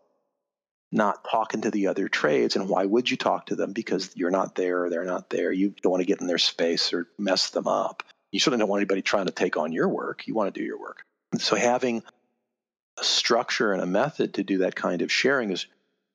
[0.92, 2.55] not talking to the other trades.
[2.55, 3.72] And why would you talk to them?
[3.72, 5.50] Because you're not there they're not there.
[5.50, 8.02] You don't want to get in their space or mess them up.
[8.31, 10.26] You certainly don't want anybody trying to take on your work.
[10.26, 11.05] You want to do your work.
[11.38, 12.02] So having
[12.98, 15.66] a structure and a method to do that kind of sharing is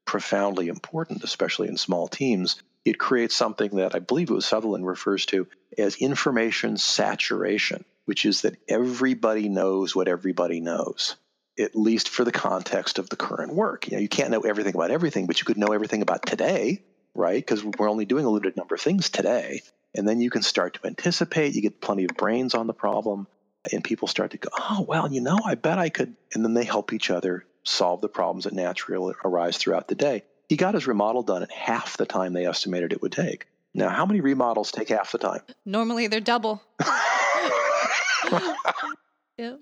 [0.06, 2.62] profoundly important, especially in small teams.
[2.86, 8.26] It creates something that I believe it was Sutherland refers to as information saturation, which
[8.26, 11.16] is that everybody knows what everybody knows
[11.60, 13.88] at least for the context of the current work.
[13.88, 16.84] You know, you can't know everything about everything, but you could know everything about today,
[17.15, 17.39] right?
[17.39, 19.62] Because we're only doing a limited number of things today.
[19.96, 23.28] And then you can start to anticipate, you get plenty of brains on the problem,
[23.72, 26.15] and people start to go, oh, well, you know, I bet I could.
[26.34, 30.24] And then they help each other solve the problems that naturally arise throughout the day.
[30.50, 33.48] He got his remodel done in half the time they estimated it would take.
[33.74, 35.41] Now, how many remodels take half the time?
[35.65, 36.62] Normally they're double.
[39.38, 39.56] yeah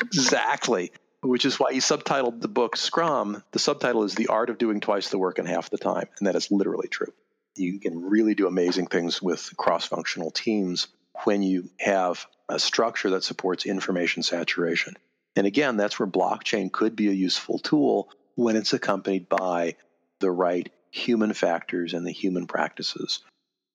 [0.00, 0.92] exactly.
[1.22, 3.42] Which is why he subtitled the book Scrum.
[3.52, 6.08] The subtitle is The Art of Doing Twice the Work in Half the Time.
[6.18, 7.12] And that is literally true.
[7.56, 10.88] You can really do amazing things with cross functional teams
[11.24, 14.96] when you have a structure that supports information saturation.
[15.36, 19.76] And again, that's where blockchain could be a useful tool when it's accompanied by
[20.20, 23.20] the right human factors and the human practices.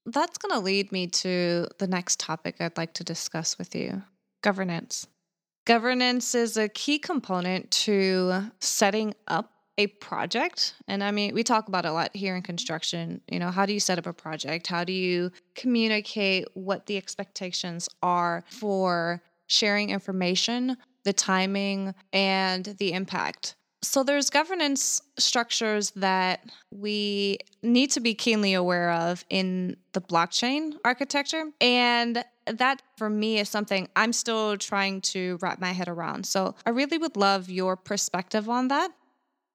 [0.05, 4.03] That's going to lead me to the next topic I'd like to discuss with you
[4.41, 5.07] governance.
[5.65, 10.75] Governance is a key component to setting up a project.
[10.87, 13.19] And I mean, we talk about a lot here in construction.
[13.29, 14.67] You know, how do you set up a project?
[14.67, 22.93] How do you communicate what the expectations are for sharing information, the timing, and the
[22.93, 23.55] impact?
[23.81, 30.73] So there's governance structures that we need to be keenly aware of in the blockchain
[30.85, 31.45] architecture.
[31.59, 36.25] And that for me is something I'm still trying to wrap my head around.
[36.25, 38.91] So I really would love your perspective on that.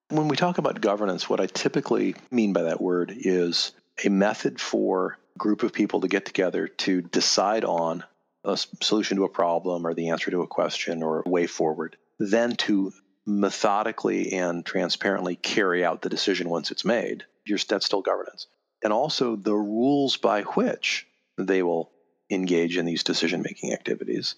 [0.08, 3.72] When we talk about governance, what I typically mean by that word is
[4.04, 8.02] a method for a group of people to get together to decide on
[8.44, 11.96] a solution to a problem or the answer to a question or a way forward,
[12.18, 12.92] then to
[13.26, 17.24] methodically and transparently carry out the decision once it's made.
[17.68, 18.46] That's still governance.
[18.82, 21.06] And also the rules by which
[21.36, 21.90] they will
[22.30, 24.36] engage in these decision making activities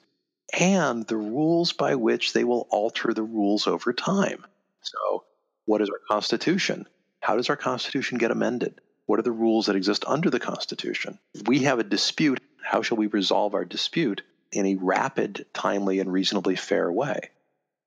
[0.53, 4.45] and the rules by which they will alter the rules over time.
[4.83, 5.25] So,
[5.65, 6.87] what is our Constitution?
[7.21, 8.81] How does our Constitution get amended?
[9.07, 11.19] What are the rules that exist under the Constitution?
[11.35, 16.01] If we have a dispute, how shall we resolve our dispute in a rapid, timely,
[16.01, 17.31] and reasonably fair way?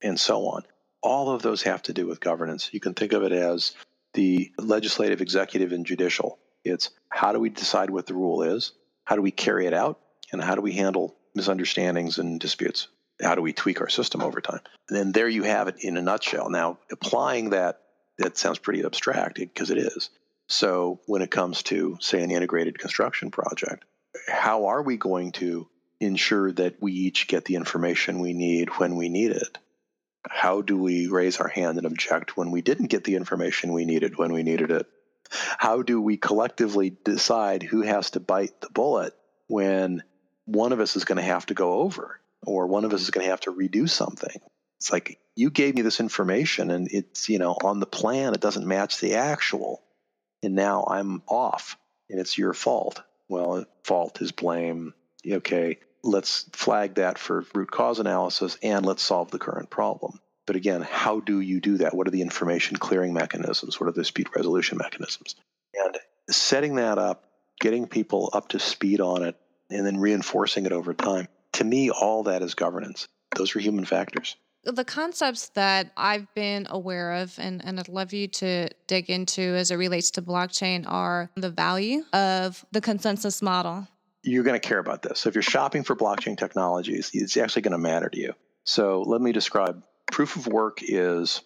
[0.02, 0.64] And so on.
[1.02, 2.70] All of those have to do with governance.
[2.74, 3.76] You can think of it as
[4.14, 6.40] the legislative, executive, and judicial.
[6.64, 8.72] It's how do we decide what the rule is?
[9.06, 10.00] How do we carry it out?
[10.32, 12.88] And how do we handle misunderstandings and disputes?
[13.22, 14.60] How do we tweak our system over time?
[14.90, 16.50] And then there you have it in a nutshell.
[16.50, 17.82] Now, applying that,
[18.18, 20.10] that sounds pretty abstract because it is.
[20.48, 23.86] So when it comes to, say, an integrated construction project,
[24.28, 25.68] how are we going to
[26.00, 29.58] ensure that we each get the information we need when we need it?
[30.28, 33.86] How do we raise our hand and object when we didn't get the information we
[33.86, 34.88] needed when we needed it?
[35.30, 39.14] How do we collectively decide who has to bite the bullet
[39.48, 40.04] when
[40.46, 43.12] one of us is going to have to go over or one of us is
[43.12, 44.42] going to have to redo something?
[44.78, 48.42] It's like you gave me this information and it's, you know, on the plan, it
[48.42, 49.82] doesn't match the actual.
[50.44, 51.78] And now I'm off
[52.10, 53.02] and it's your fault.
[53.28, 54.94] Well, fault is blame.
[55.28, 60.20] Okay, let's flag that for root cause analysis and let's solve the current problem.
[60.46, 61.96] But again, how do you do that?
[61.96, 63.80] What are the information clearing mechanisms?
[63.80, 65.36] What are the dispute resolution mechanisms?
[65.74, 65.98] And
[66.30, 67.24] setting that up,
[67.60, 69.36] getting people up to speed on it,
[69.70, 71.28] and then reinforcing it over time.
[71.54, 73.08] To me, all that is governance.
[73.36, 74.36] Those are human factors.
[74.64, 79.42] The concepts that I've been aware of and, and I'd love you to dig into
[79.42, 83.88] as it relates to blockchain are the value of the consensus model
[84.26, 85.20] you're going to care about this.
[85.20, 88.34] So if you're shopping for blockchain technologies, it's actually going to matter to you.
[88.64, 91.42] So let me describe proof of work is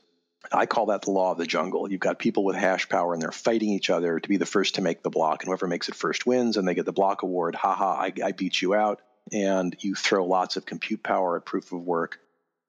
[0.51, 1.91] I call that the law of the jungle.
[1.91, 4.75] You've got people with hash power and they're fighting each other to be the first
[4.75, 5.43] to make the block.
[5.43, 7.55] And whoever makes it first wins and they get the block award.
[7.55, 9.01] Haha, I, I beat you out.
[9.31, 12.19] And you throw lots of compute power at proof of work.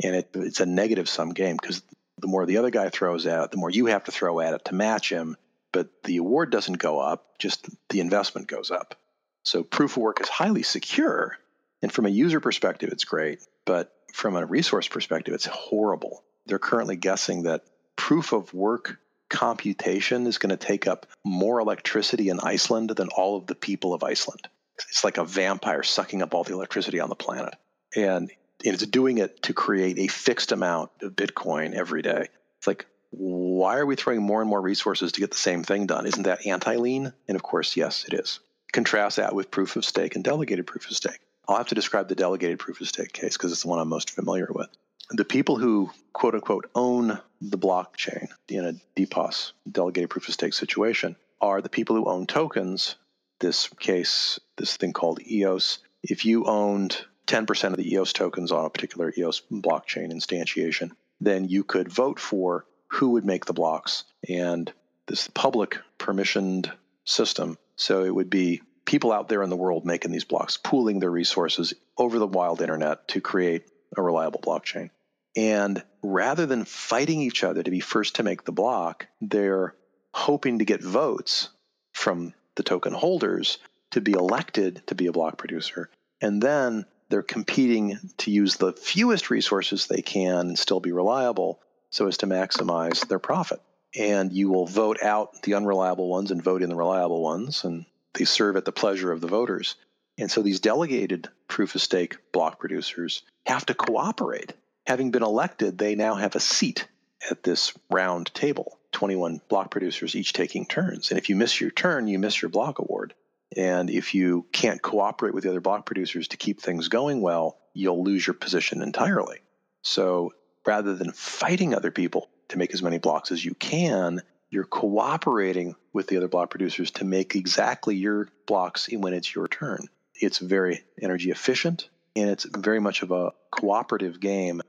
[0.03, 1.83] And it, it's a negative sum game because
[2.19, 4.53] the more the other guy throws at it, the more you have to throw at
[4.53, 5.37] it to match him.
[5.73, 8.97] But the award doesn't go up, just the investment goes up.
[9.45, 11.39] So proof of work is highly secure.
[11.81, 13.41] And from a user perspective, it's great.
[13.65, 16.23] But from a resource perspective, it's horrible.
[16.47, 17.65] They're currently guessing that
[17.97, 18.99] proof of work
[19.29, 23.95] computation is going to take up more electricity in Iceland than all of the people
[23.95, 24.49] of Iceland.
[24.89, 27.55] It's like a vampire sucking up all the electricity on the planet.
[27.95, 28.31] And
[28.63, 32.29] it's doing it to create a fixed amount of Bitcoin every day.
[32.59, 35.87] It's like, why are we throwing more and more resources to get the same thing
[35.87, 36.07] done?
[36.07, 37.13] Isn't that anti lean?
[37.29, 38.41] And of course, yes, it is.
[38.73, 41.19] Contrast that with proof of stake and delegated proof of stake.
[41.49, 43.89] I'll have to describe the delegated proof of stake case because it's the one I'm
[43.89, 44.69] most familiar with.
[45.11, 50.55] The people who quote unquote own the blockchain in a DPoS, delegated proof of stake
[50.55, 52.97] situation, are the people who own tokens.
[53.41, 55.79] This case, this thing called EOS.
[56.03, 61.49] If you owned 10% of the EOS tokens on a particular EOS blockchain instantiation, then
[61.49, 64.05] you could vote for who would make the blocks.
[64.29, 64.73] And
[65.07, 66.71] this public permissioned
[67.05, 67.59] system.
[67.77, 71.13] So it would be people out there in the world making these blocks, pooling their
[71.13, 73.63] resources over the wild internet to create
[73.97, 74.91] a reliable blockchain.
[75.37, 79.77] And rather than fighting each other to be first to make the block, they're
[80.13, 81.51] hoping to get votes
[81.93, 83.59] from the token holders
[83.93, 85.89] to be elected to be a block producer.
[86.21, 91.61] And then they're competing to use the fewest resources they can and still be reliable
[91.91, 93.61] so as to maximize their profit.
[93.97, 97.63] And you will vote out the unreliable ones and vote in the reliable ones.
[97.63, 99.77] And they serve at the pleasure of the voters.
[100.19, 104.53] And so these delegated proof of stake block producers have to cooperate.
[104.87, 106.87] Having been elected, they now have a seat
[107.31, 111.11] at this round table, 21 block producers each taking turns.
[111.11, 113.15] And if you miss your turn, you miss your block award.
[113.57, 117.59] And if you can't cooperate with the other block producers to keep things going well,
[117.75, 119.39] you'll lose your position entirely.
[119.83, 120.33] So
[120.67, 125.77] rather than fighting other people to make as many blocks as you can, you're cooperating
[125.93, 129.89] with the other block producers to make exactly your blocks when it's your turn.
[130.15, 134.61] It's very energy efficient and it's very much of a cooperative game.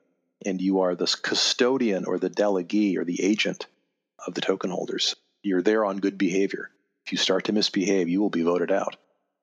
[0.45, 3.67] And you are the custodian or the delegee or the agent
[4.25, 5.15] of the token holders.
[5.43, 6.69] You're there on good behavior.
[7.05, 8.95] If you start to misbehave, you will be voted out.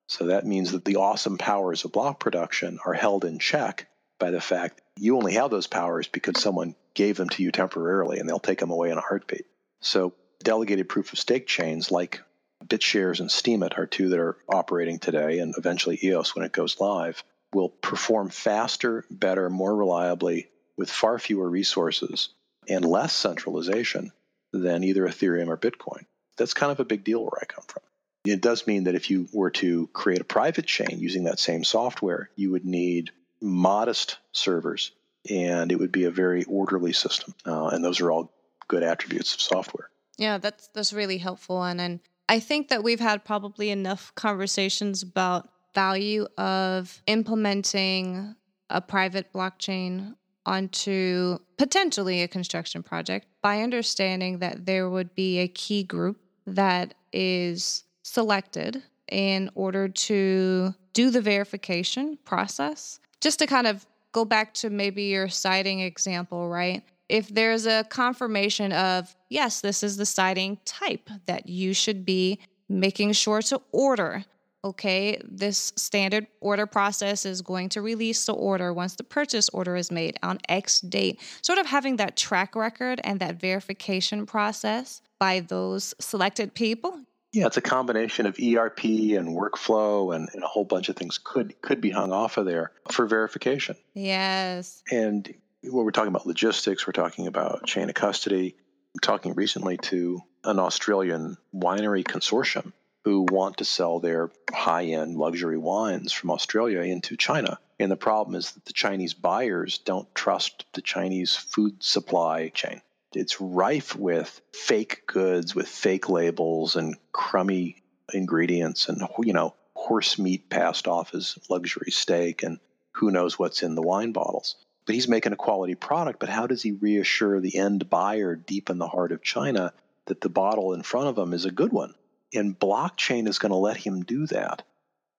[0.07, 4.31] So that means that the awesome powers of block production are held in check by
[4.31, 8.29] the fact you only have those powers because someone gave them to you temporarily and
[8.29, 9.47] they'll take them away in a heartbeat.
[9.81, 12.21] So delegated proof of stake chains like
[12.65, 16.81] BitShares and Steemit are two that are operating today, and eventually EOS when it goes
[16.81, 17.23] live,
[17.53, 22.29] will perform faster, better, more reliably with far fewer resources
[22.69, 24.13] and less centralization
[24.53, 26.05] than either Ethereum or Bitcoin.
[26.37, 27.83] That's kind of a big deal where I come from.
[28.25, 31.65] It does mean that if you were to create a private chain using that same
[31.65, 33.11] software, you would need
[33.41, 34.93] modest servers
[35.31, 37.35] and it would be a very orderly system.
[37.47, 38.33] Uh, and those are all
[38.67, 39.89] good attributes of software.
[40.19, 45.03] Yeah, that's that's really helpful and and I think that we've had probably enough conversations
[45.03, 48.35] about value of implementing
[48.69, 50.15] a private blockchain
[50.45, 56.95] onto potentially a construction project by understanding that there would be a key group that
[57.13, 63.01] is selected in order to do the verification process.
[63.21, 66.83] Just to kind of go back to maybe your siding example, right?
[67.09, 72.39] If there's a confirmation of, yes, this is the siding type that you should be
[72.69, 74.25] making sure to order.
[74.65, 79.77] Okay, this standard order process is going to release the order once the purchase order
[79.77, 81.21] is made on X date.
[81.43, 87.01] Sort of having that track record and that verification process by those selected people
[87.33, 91.19] yeah, it's a combination of ERP and workflow and, and, a whole bunch of things
[91.19, 93.77] could could be hung off of there for verification.
[93.95, 94.83] Yes.
[94.91, 95.33] And
[95.71, 98.57] when we're talking about logistics, we're talking about chain of custody.
[98.95, 102.73] I'm talking recently to an Australian winery consortium
[103.05, 107.59] who want to sell their high-end luxury wines from Australia into China.
[107.79, 112.83] And the problem is that the Chinese buyers don't trust the Chinese food supply chain
[113.15, 120.19] it's rife with fake goods with fake labels and crummy ingredients and you know horse
[120.19, 122.59] meat passed off as luxury steak and
[122.93, 124.57] who knows what's in the wine bottles
[124.89, 128.71] but he's making a quality product but how does he reassure the end buyer deep
[128.71, 129.75] in the heart of china
[130.07, 131.95] that the bottle in front of him is a good one
[132.33, 134.63] and blockchain is going to let him do that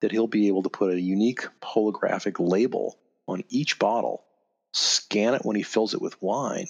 [0.01, 2.97] that he'll be able to put a unique holographic label
[3.27, 4.23] on each bottle
[4.71, 6.65] scan it when he fills it with wine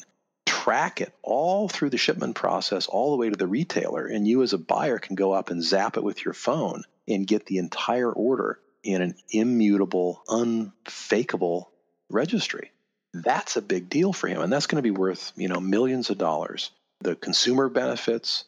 [0.46, 4.06] track it all through the shipment process, all the way to the retailer.
[4.06, 7.26] And you, as a buyer, can go up and zap it with your phone and
[7.26, 11.72] get the entire order in an immutable, unfakeable
[12.10, 12.72] registry.
[13.14, 14.42] That's a big deal for him.
[14.42, 16.72] And that's going to be worth, you know, millions of dollars.
[17.02, 18.46] The consumer benefits,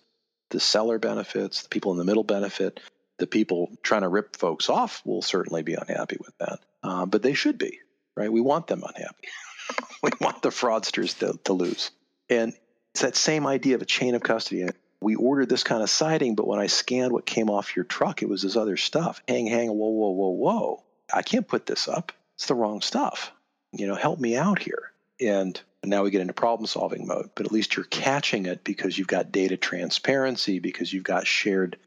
[0.49, 2.79] the seller benefits, the people in the middle benefit.
[3.17, 6.59] The people trying to rip folks off will certainly be unhappy with that.
[6.83, 7.79] Uh, but they should be,
[8.15, 8.31] right?
[8.31, 9.27] We want them unhappy.
[10.03, 11.91] we want the fraudsters to, to lose.
[12.29, 12.53] And
[12.93, 14.67] it's that same idea of a chain of custody.
[15.01, 18.21] We ordered this kind of siding, but when I scanned what came off your truck,
[18.21, 19.21] it was this other stuff.
[19.27, 20.83] Hang, hang, whoa, whoa, whoa, whoa.
[21.13, 22.11] I can't put this up.
[22.35, 23.31] It's the wrong stuff.
[23.73, 24.91] You know, help me out here.
[25.19, 28.97] And now we get into problem solving mode, but at least you're catching it because
[28.97, 31.77] you've got data transparency, because you've got shared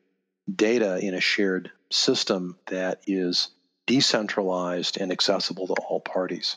[0.53, 3.49] data in a shared system that is
[3.87, 6.57] decentralized and accessible to all parties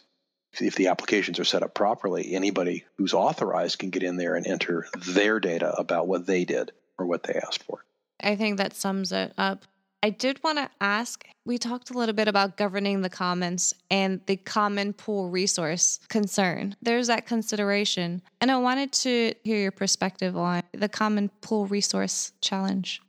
[0.61, 4.47] if the applications are set up properly, anybody who's authorized can get in there and
[4.47, 7.85] enter their data about what they did or what they asked for.
[8.21, 9.65] I think that sums it up.
[10.03, 14.19] I did want to ask we talked a little bit about governing the commons and
[14.25, 16.75] the common pool resource concern.
[16.81, 18.21] There's that consideration.
[18.41, 23.01] And I wanted to hear your perspective on the common pool resource challenge.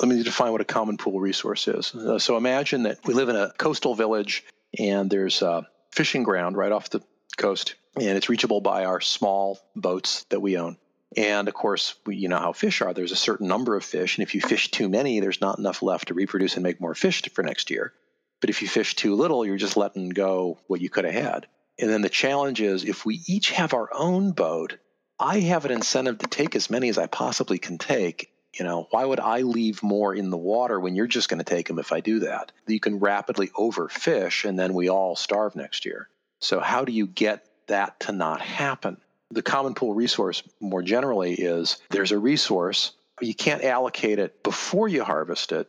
[0.00, 1.94] Let me define what a common pool resource is.
[1.94, 4.42] Uh, so imagine that we live in a coastal village
[4.78, 7.02] and there's a fishing ground right off the
[7.36, 10.78] coast, and it's reachable by our small boats that we own.
[11.16, 12.94] And of course, we, you know how fish are.
[12.94, 15.82] There's a certain number of fish, and if you fish too many, there's not enough
[15.82, 17.92] left to reproduce and make more fish for next year.
[18.40, 21.46] But if you fish too little, you're just letting go what you could have had.
[21.78, 24.78] And then the challenge is if we each have our own boat,
[25.18, 28.32] I have an incentive to take as many as I possibly can take.
[28.58, 31.44] You know, why would I leave more in the water when you're just going to
[31.44, 32.52] take them if I do that?
[32.66, 36.08] You can rapidly overfish and then we all starve next year.
[36.40, 38.98] So, how do you get that to not happen?
[39.32, 44.88] The common pool resource, more generally, is there's a resource, you can't allocate it before
[44.88, 45.68] you harvest it,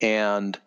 [0.00, 0.58] and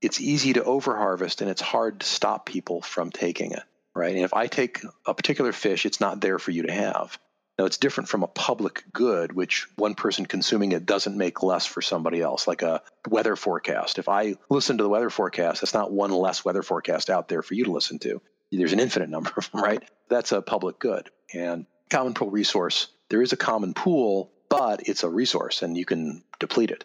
[0.00, 3.62] it's easy to overharvest and it's hard to stop people from taking it,
[3.94, 4.14] right?
[4.14, 7.18] And if I take a particular fish, it's not there for you to have.
[7.58, 11.66] Now, it's different from a public good, which one person consuming it doesn't make less
[11.66, 13.98] for somebody else, like a weather forecast.
[13.98, 17.42] If I listen to the weather forecast, that's not one less weather forecast out there
[17.42, 18.22] for you to listen to.
[18.50, 19.82] There's an infinite number of them, right?
[20.08, 21.10] That's a public good.
[21.34, 25.84] And common pool resource, there is a common pool, but it's a resource and you
[25.84, 26.84] can deplete it.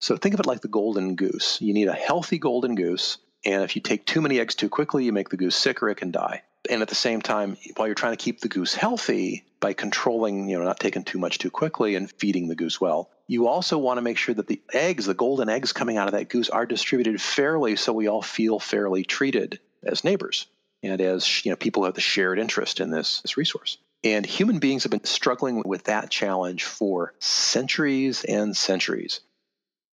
[0.00, 1.60] So think of it like the golden goose.
[1.60, 3.18] You need a healthy golden goose.
[3.44, 5.88] And if you take too many eggs too quickly, you make the goose sick or
[5.88, 8.74] it can die and at the same time, while you're trying to keep the goose
[8.74, 12.80] healthy by controlling, you know, not taking too much too quickly and feeding the goose
[12.80, 16.08] well, you also want to make sure that the eggs, the golden eggs coming out
[16.08, 20.46] of that goose, are distributed fairly so we all feel fairly treated as neighbors
[20.82, 23.78] and as you know people who have the shared interest in this, this resource.
[24.04, 29.20] And human beings have been struggling with that challenge for centuries and centuries.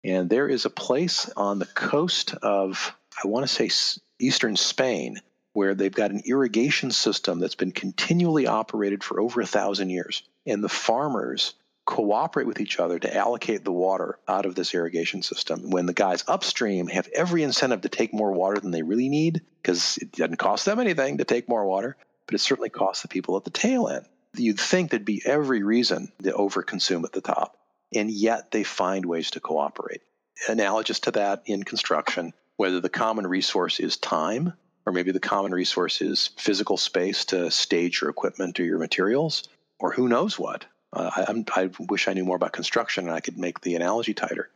[0.05, 3.71] And there is a place on the coast of, I want to say,
[4.19, 5.21] eastern Spain
[5.55, 10.23] where they've got an irrigation system that's been continually operated for over a thousand years.
[10.45, 11.55] And the farmers
[11.87, 15.71] cooperate with each other to allocate the water out of this irrigation system.
[15.71, 19.43] When the guys upstream have every incentive to take more water than they really need,
[19.63, 21.97] because it doesn't cost them anything to take more water,
[22.27, 24.07] but it certainly costs the people at the tail end.
[24.37, 27.57] You'd think there'd be every reason to overconsume at the top,
[27.95, 30.03] and yet they find ways to cooperate.
[30.49, 34.53] Analogous to that in construction, whether the common resource is time,
[34.87, 39.49] or maybe the common resource is physical space to stage your equipment or your materials,
[39.79, 40.65] or who knows what.
[40.93, 44.15] Uh, I, I wish I knew more about construction and I could make the analogy
[44.15, 44.51] tighter.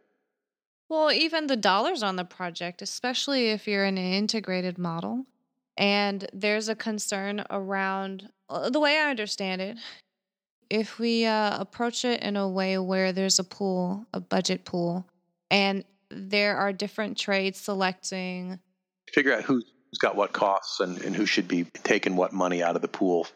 [0.88, 5.26] Well, even the dollars on the project, especially if you're in an integrated model,
[5.78, 9.78] and there's a concern around uh, the way I understand it.
[10.68, 15.06] If we uh, approach it in a way where there's a pool, a budget pool,
[15.50, 18.58] and there are different trades selecting,
[19.12, 19.64] figure out who's
[20.00, 23.26] got what costs and, and who should be taking what money out of the pool.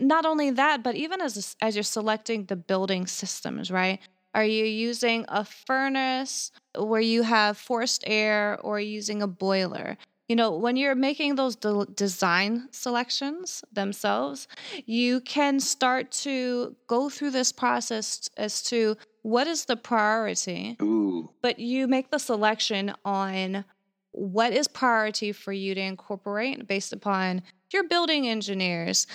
[0.00, 4.00] Not only that, but even as as you're selecting the building systems, right?
[4.34, 9.98] Are you using a furnace where you have forced air or using a boiler?
[10.28, 14.48] You know, when you're making those de- design selections themselves,
[14.86, 20.76] you can start to go through this process as to what is the priority.
[20.80, 21.30] Ooh.
[21.42, 23.64] But you make the selection on
[24.12, 27.42] what is priority for you to incorporate based upon
[27.72, 29.06] your building engineers,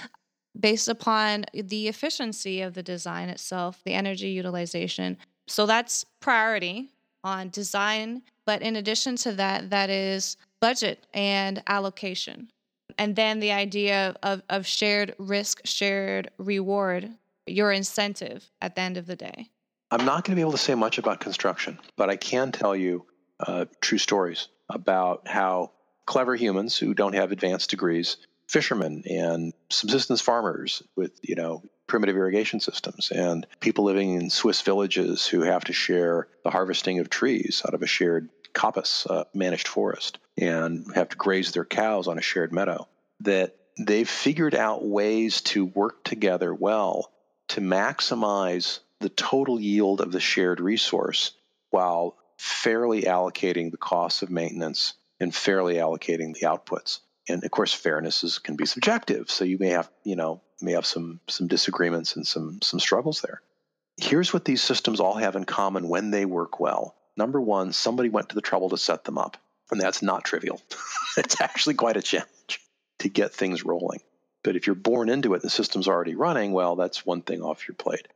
[0.60, 5.18] based upon the efficiency of the design itself, the energy utilization.
[5.48, 6.90] So that's priority
[7.24, 8.24] on design.
[8.46, 12.50] But in addition to that, that is budget and allocation.
[12.98, 17.10] And then the idea of, of shared risk, shared reward,
[17.46, 19.50] your incentive at the end of the day.
[19.92, 22.76] I'm not going to be able to say much about construction, but I can tell
[22.76, 23.06] you
[23.40, 25.72] uh, true stories about how
[26.06, 32.16] clever humans who don't have advanced degrees fishermen and subsistence farmers with, you know, primitive
[32.16, 37.10] irrigation systems and people living in Swiss villages who have to share the harvesting of
[37.10, 42.08] trees out of a shared coppice uh, managed forest and have to graze their cows
[42.08, 42.88] on a shared meadow.
[43.22, 47.12] That they've figured out ways to work together well
[47.50, 51.34] to maximize the total yield of the shared resource
[51.70, 57.74] while fairly allocating the costs of maintenance and fairly allocating the outputs and of course
[57.74, 61.48] fairness is, can be subjective so you may have you know may have some some
[61.48, 63.42] disagreements and some some struggles there
[63.98, 68.10] here's what these systems all have in common when they work well number one somebody
[68.10, 69.38] went to the trouble to set them up
[69.72, 70.62] and that's not trivial.
[71.18, 72.62] It's actually quite a challenge
[73.00, 74.02] to get things rolling.
[74.44, 77.42] But if you're born into it and the system's already running well that's one thing
[77.42, 78.08] off your plate.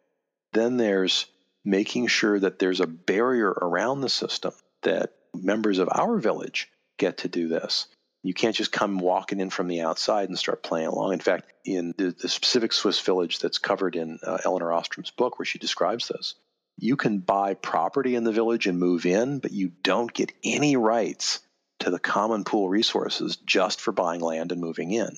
[0.53, 1.25] Then there's
[1.65, 7.19] making sure that there's a barrier around the system that members of our village get
[7.19, 7.87] to do this.
[8.23, 11.13] You can't just come walking in from the outside and start playing along.
[11.13, 15.39] In fact, in the, the specific Swiss village that's covered in uh, Elinor Ostrom's book,
[15.39, 16.35] where she describes this,
[16.77, 20.75] you can buy property in the village and move in, but you don't get any
[20.75, 21.39] rights
[21.79, 25.17] to the common pool resources just for buying land and moving in.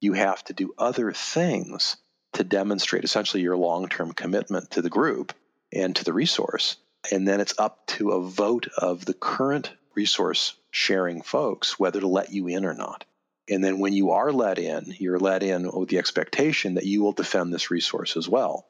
[0.00, 1.96] You have to do other things
[2.34, 5.32] to demonstrate essentially your long term commitment to the group
[5.72, 6.76] and to the resource.
[7.10, 12.08] And then it's up to a vote of the current resource sharing folks whether to
[12.08, 13.04] let you in or not.
[13.48, 17.02] And then when you are let in, you're let in with the expectation that you
[17.02, 18.66] will defend this resource as well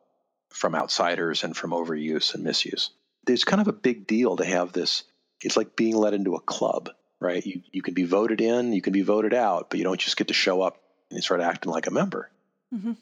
[0.55, 2.91] from outsiders and from overuse and misuse.
[3.27, 5.05] There's kind of a big deal to have this.
[5.43, 6.91] It's like being let into a club,
[7.21, 7.45] right?
[7.45, 10.17] You, you can be voted in, you can be voted out, but you don't just
[10.17, 10.81] get to show up
[11.11, 12.31] and start acting like a member.
[12.75, 12.93] Mm-hmm.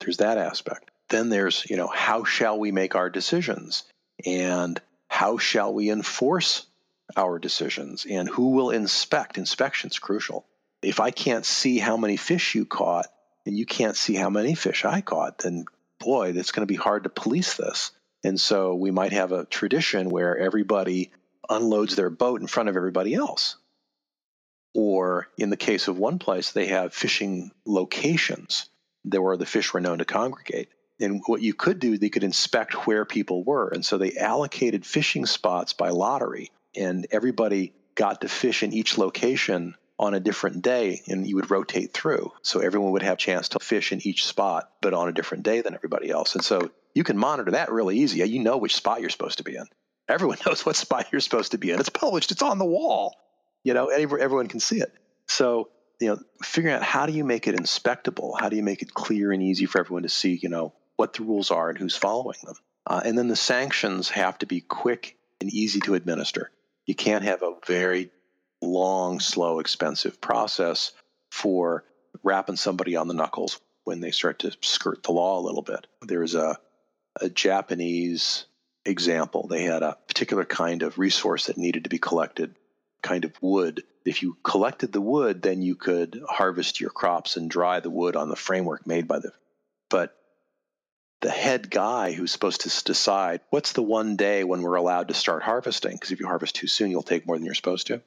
[0.00, 0.90] There's that aspect.
[1.08, 3.84] Then there's, you know, how shall we make our decisions?
[4.24, 6.66] And how shall we enforce
[7.16, 9.38] our decisions and who will inspect.
[9.38, 10.46] Inspection's crucial.
[10.82, 13.06] If I can't see how many fish you caught
[13.46, 15.64] and you can't see how many fish I caught, then
[16.02, 17.92] boy, it's going to be hard to police this.
[18.24, 21.10] And so we might have a tradition where everybody
[21.48, 23.56] unloads their boat in front of everybody else.
[24.74, 28.68] Or in the case of one place, they have fishing locations
[29.04, 30.68] where the fish were known to congregate.
[31.00, 33.68] And what you could do, they could inspect where people were.
[33.68, 38.98] And so they allocated fishing spots by lottery and everybody got to fish in each
[38.98, 42.32] location on a different day and you would rotate through.
[42.42, 45.44] So everyone would have a chance to fish in each spot, but on a different
[45.44, 46.34] day than everybody else.
[46.34, 48.26] And so you can monitor that really easy.
[48.26, 49.66] You know which spot you're supposed to be in.
[50.08, 51.80] Everyone knows what spot you're supposed to be in.
[51.80, 53.16] It's published, it's on the wall.
[53.64, 54.92] You know, everyone can see it.
[55.28, 55.70] So,
[56.00, 58.34] you know, figuring out how do you make it inspectable?
[58.36, 61.12] How do you make it clear and easy for everyone to see, you know, what
[61.12, 62.56] the rules are and who's following them?
[62.86, 66.50] Uh, and then the sanctions have to be quick and easy to administer.
[66.86, 68.10] You can't have a very
[68.62, 70.92] long, slow, expensive process
[71.30, 71.84] for
[72.22, 75.86] rapping somebody on the knuckles when they start to skirt the law a little bit.
[76.02, 76.56] There's a,
[77.20, 78.46] a Japanese
[78.84, 79.46] example.
[79.48, 82.54] They had a particular kind of resource that needed to be collected
[83.02, 83.82] kind of wood.
[84.04, 88.16] If you collected the wood, then you could harvest your crops and dry the wood
[88.16, 89.32] on the framework made by the.
[89.90, 90.16] But
[91.20, 95.14] the head guy who's supposed to decide what's the one day when we're allowed to
[95.14, 98.02] start harvesting, because if you harvest too soon, you'll take more than you're supposed to.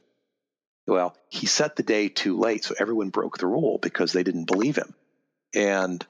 [0.88, 4.46] Well, he set the day too late, so everyone broke the rule because they didn't
[4.46, 4.94] believe him.
[5.54, 6.06] And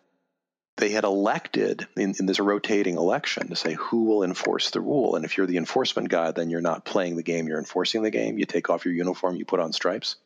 [0.78, 5.16] they had elected in, in this rotating election to say who will enforce the rule.
[5.16, 8.12] And if you're the enforcement guy, then you're not playing the game, you're enforcing the
[8.12, 8.38] game.
[8.38, 10.18] You take off your uniform, you put on stripes.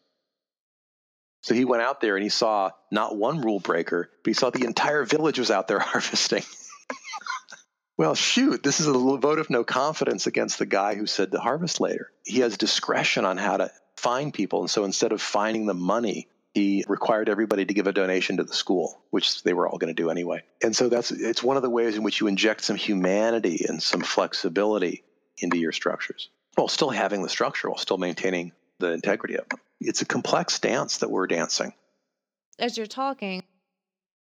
[1.41, 4.49] So he went out there and he saw not one rule breaker, but he saw
[4.49, 6.43] the entire village was out there harvesting.
[7.97, 11.39] well, shoot, this is a vote of no confidence against the guy who said to
[11.39, 12.09] harvest later.
[12.25, 14.61] He has discretion on how to find people.
[14.61, 18.43] And so instead of finding the money, he required everybody to give a donation to
[18.43, 20.41] the school, which they were all going to do anyway.
[20.63, 23.81] And so that's it's one of the ways in which you inject some humanity and
[23.81, 25.03] some flexibility
[25.37, 29.59] into your structures while still having the structure, while still maintaining the integrity of them.
[29.79, 31.73] It's a complex dance that we're dancing.
[32.57, 33.43] As you're talking,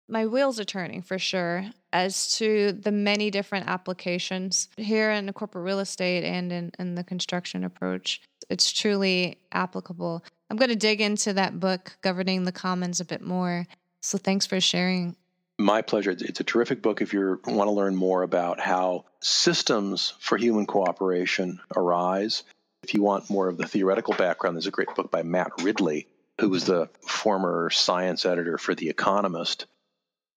[0.07, 5.33] my wheels are turning for sure as to the many different applications here in the
[5.33, 8.21] corporate real estate and in, in the construction approach.
[8.49, 10.23] It's truly applicable.
[10.49, 13.67] I'm going to dig into that book, Governing the Commons, a bit more.
[14.01, 15.15] So thanks for sharing.
[15.59, 16.11] My pleasure.
[16.11, 20.65] It's a terrific book if you want to learn more about how systems for human
[20.65, 22.43] cooperation arise.
[22.83, 26.07] If you want more of the theoretical background, there's a great book by Matt Ridley,
[26.39, 29.65] who was the former science editor for The Economist.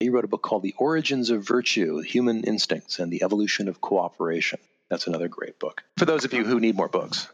[0.01, 3.83] He wrote a book called The Origins of Virtue Human Instincts and the Evolution of
[3.83, 4.59] Cooperation.
[4.89, 7.29] That's another great book for those of you who need more books.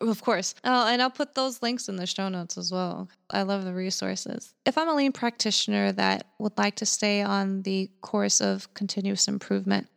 [0.00, 0.54] Of course.
[0.64, 3.08] Oh, and I'll put those links in the show notes as well.
[3.30, 4.54] I love the resources.
[4.66, 9.28] If I'm a lean practitioner that would like to stay on the course of continuous
[9.28, 9.88] improvement,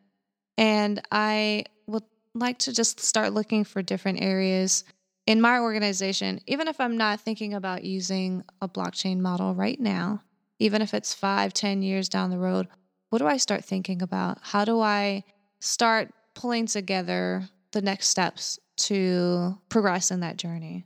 [0.58, 4.86] and I would like to just start looking for different areas
[5.28, 10.22] in my organization, even if I'm not thinking about using a blockchain model right now,
[10.60, 12.68] even if it's five, ten years down the road,
[13.10, 14.38] what do I start thinking about?
[14.42, 15.24] How do I
[15.60, 20.86] start pulling together the next steps to progress in that journey?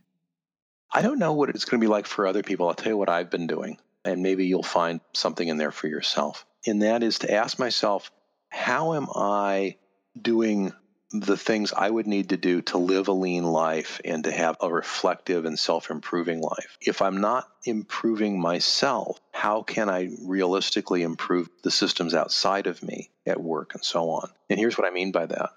[0.92, 2.68] I don't know what it's going to be like for other people.
[2.68, 5.88] I'll tell you what I've been doing, and maybe you'll find something in there for
[5.88, 6.46] yourself.
[6.66, 8.10] And that is to ask myself,
[8.48, 9.76] how am I
[10.20, 10.72] doing
[11.12, 14.56] the things I would need to do to live a lean life and to have
[14.60, 16.76] a reflective and self improving life.
[16.80, 23.10] If I'm not improving myself, how can I realistically improve the systems outside of me
[23.24, 24.30] at work and so on?
[24.50, 25.50] And here's what I mean by that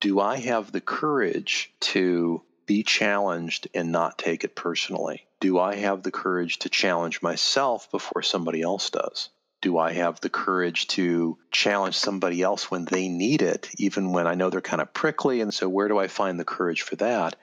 [0.00, 5.26] Do I have the courage to be challenged and not take it personally?
[5.40, 9.30] Do I have the courage to challenge myself before somebody else does?
[9.60, 14.26] do I have the courage to challenge somebody else when they need it, even when
[14.26, 15.40] I know they're kind of prickly?
[15.40, 17.36] And so, where do I find the courage for that?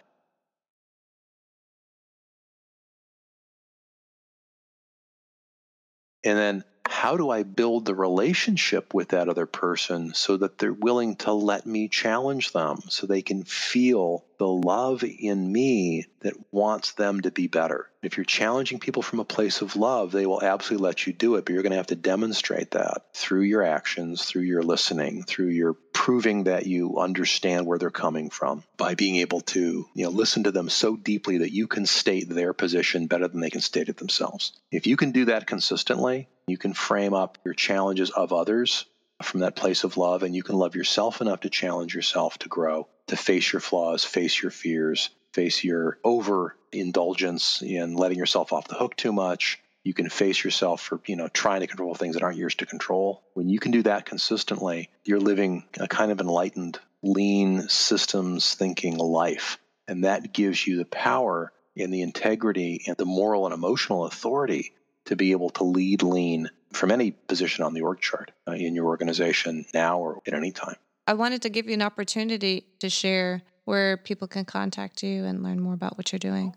[6.23, 6.63] And then,
[7.05, 11.33] how do I build the relationship with that other person so that they're willing to
[11.33, 17.21] let me challenge them so they can feel the love in me that wants them
[17.21, 17.89] to be better?
[18.01, 21.36] If you're challenging people from a place of love, they will absolutely let you do
[21.36, 25.23] it, but you're going to have to demonstrate that through your actions, through your listening,
[25.23, 30.03] through your proving that you understand where they're coming from by being able to, you
[30.03, 33.49] know, listen to them so deeply that you can state their position better than they
[33.49, 34.51] can state it themselves.
[34.71, 38.86] If you can do that consistently, you can frame up your challenges of others
[39.26, 42.49] from that place of love and you can love yourself enough to challenge yourself to
[42.49, 48.53] grow, to face your flaws, face your fears, face your over indulgence in letting yourself
[48.53, 49.59] off the hook too much.
[49.84, 52.65] You can face yourself for, you know, trying to control things that aren't yours to
[52.65, 53.21] control.
[53.34, 58.97] When you can do that consistently, you're living a kind of enlightened, lean systems thinking
[58.97, 59.59] life.
[59.88, 64.71] And that gives you the power and the integrity and the moral and emotional authority
[65.05, 68.75] to be able to lead lean from any position on the org chart uh, in
[68.75, 70.75] your organization now or at any time.
[71.07, 75.43] I wanted to give you an opportunity to share where people can contact you and
[75.43, 76.55] learn more about what you're doing?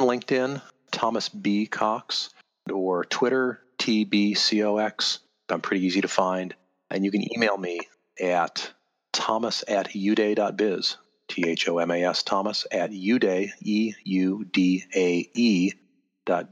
[0.00, 0.60] LinkedIn,
[0.90, 1.66] Thomas B.
[1.66, 2.30] Cox,
[2.70, 5.18] or Twitter, TBCOX.
[5.48, 6.54] I'm pretty easy to find.
[6.90, 7.80] And you can email me
[8.20, 8.70] at
[9.12, 10.96] thomas at eudae.biz,
[11.28, 15.72] T H O M A S, Thomas at eudae, E U D A E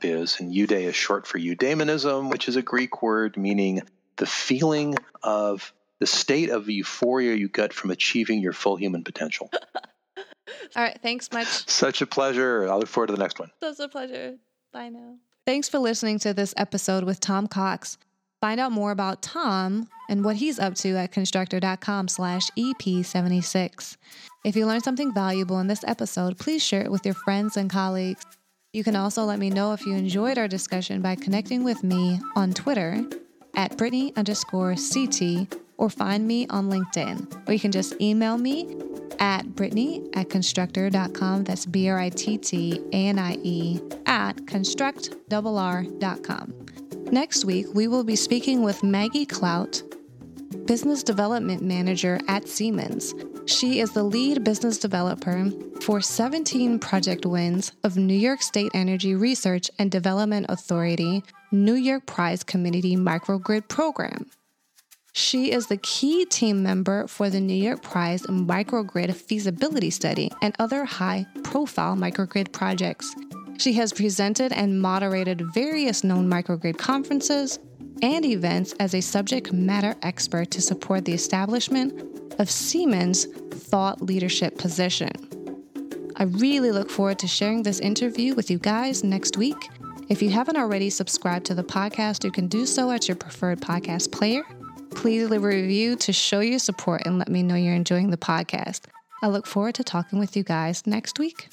[0.00, 0.40] biz.
[0.40, 3.82] And eudae is short for eudaimonism, which is a Greek word meaning
[4.16, 9.50] the feeling of the state of euphoria you get from achieving your full human potential.
[10.76, 10.98] All right.
[11.02, 11.68] Thanks much.
[11.68, 12.68] Such a pleasure.
[12.70, 13.50] I look forward to the next one.
[13.60, 14.36] Such a pleasure.
[14.72, 15.16] Bye now.
[15.46, 17.98] Thanks for listening to this episode with Tom Cox.
[18.40, 23.96] Find out more about Tom and what he's up to at constructor.com slash EP76.
[24.44, 27.70] If you learned something valuable in this episode, please share it with your friends and
[27.70, 28.24] colleagues.
[28.76, 32.20] You can also let me know if you enjoyed our discussion by connecting with me
[32.36, 33.02] on Twitter
[33.54, 35.48] at Brittanie underscore CT
[35.78, 37.48] or find me on LinkedIn.
[37.48, 38.76] Or you can just email me
[39.18, 41.44] at Brittanie at constructor.com.
[41.44, 46.54] That's B R I T T A N I E at constructrr.com.
[47.10, 49.82] Next week, we will be speaking with Maggie Clout,
[50.66, 53.14] Business Development Manager at Siemens.
[53.46, 55.48] She is the lead business developer
[55.80, 61.22] for 17 project wins of New York State Energy Research and Development Authority
[61.52, 64.26] New York Prize Community Microgrid Program.
[65.12, 70.56] She is the key team member for the New York Prize Microgrid Feasibility Study and
[70.58, 73.14] other high profile microgrid projects.
[73.58, 77.60] She has presented and moderated various known microgrid conferences
[78.02, 84.58] and events as a subject matter expert to support the establishment of Siemens' thought leadership
[84.58, 85.10] position.
[86.16, 89.68] I really look forward to sharing this interview with you guys next week.
[90.08, 93.60] If you haven't already subscribed to the podcast, you can do so at your preferred
[93.60, 94.42] podcast player.
[94.90, 98.16] Please leave a review to show your support and let me know you're enjoying the
[98.16, 98.82] podcast.
[99.22, 101.48] I look forward to talking with you guys next week.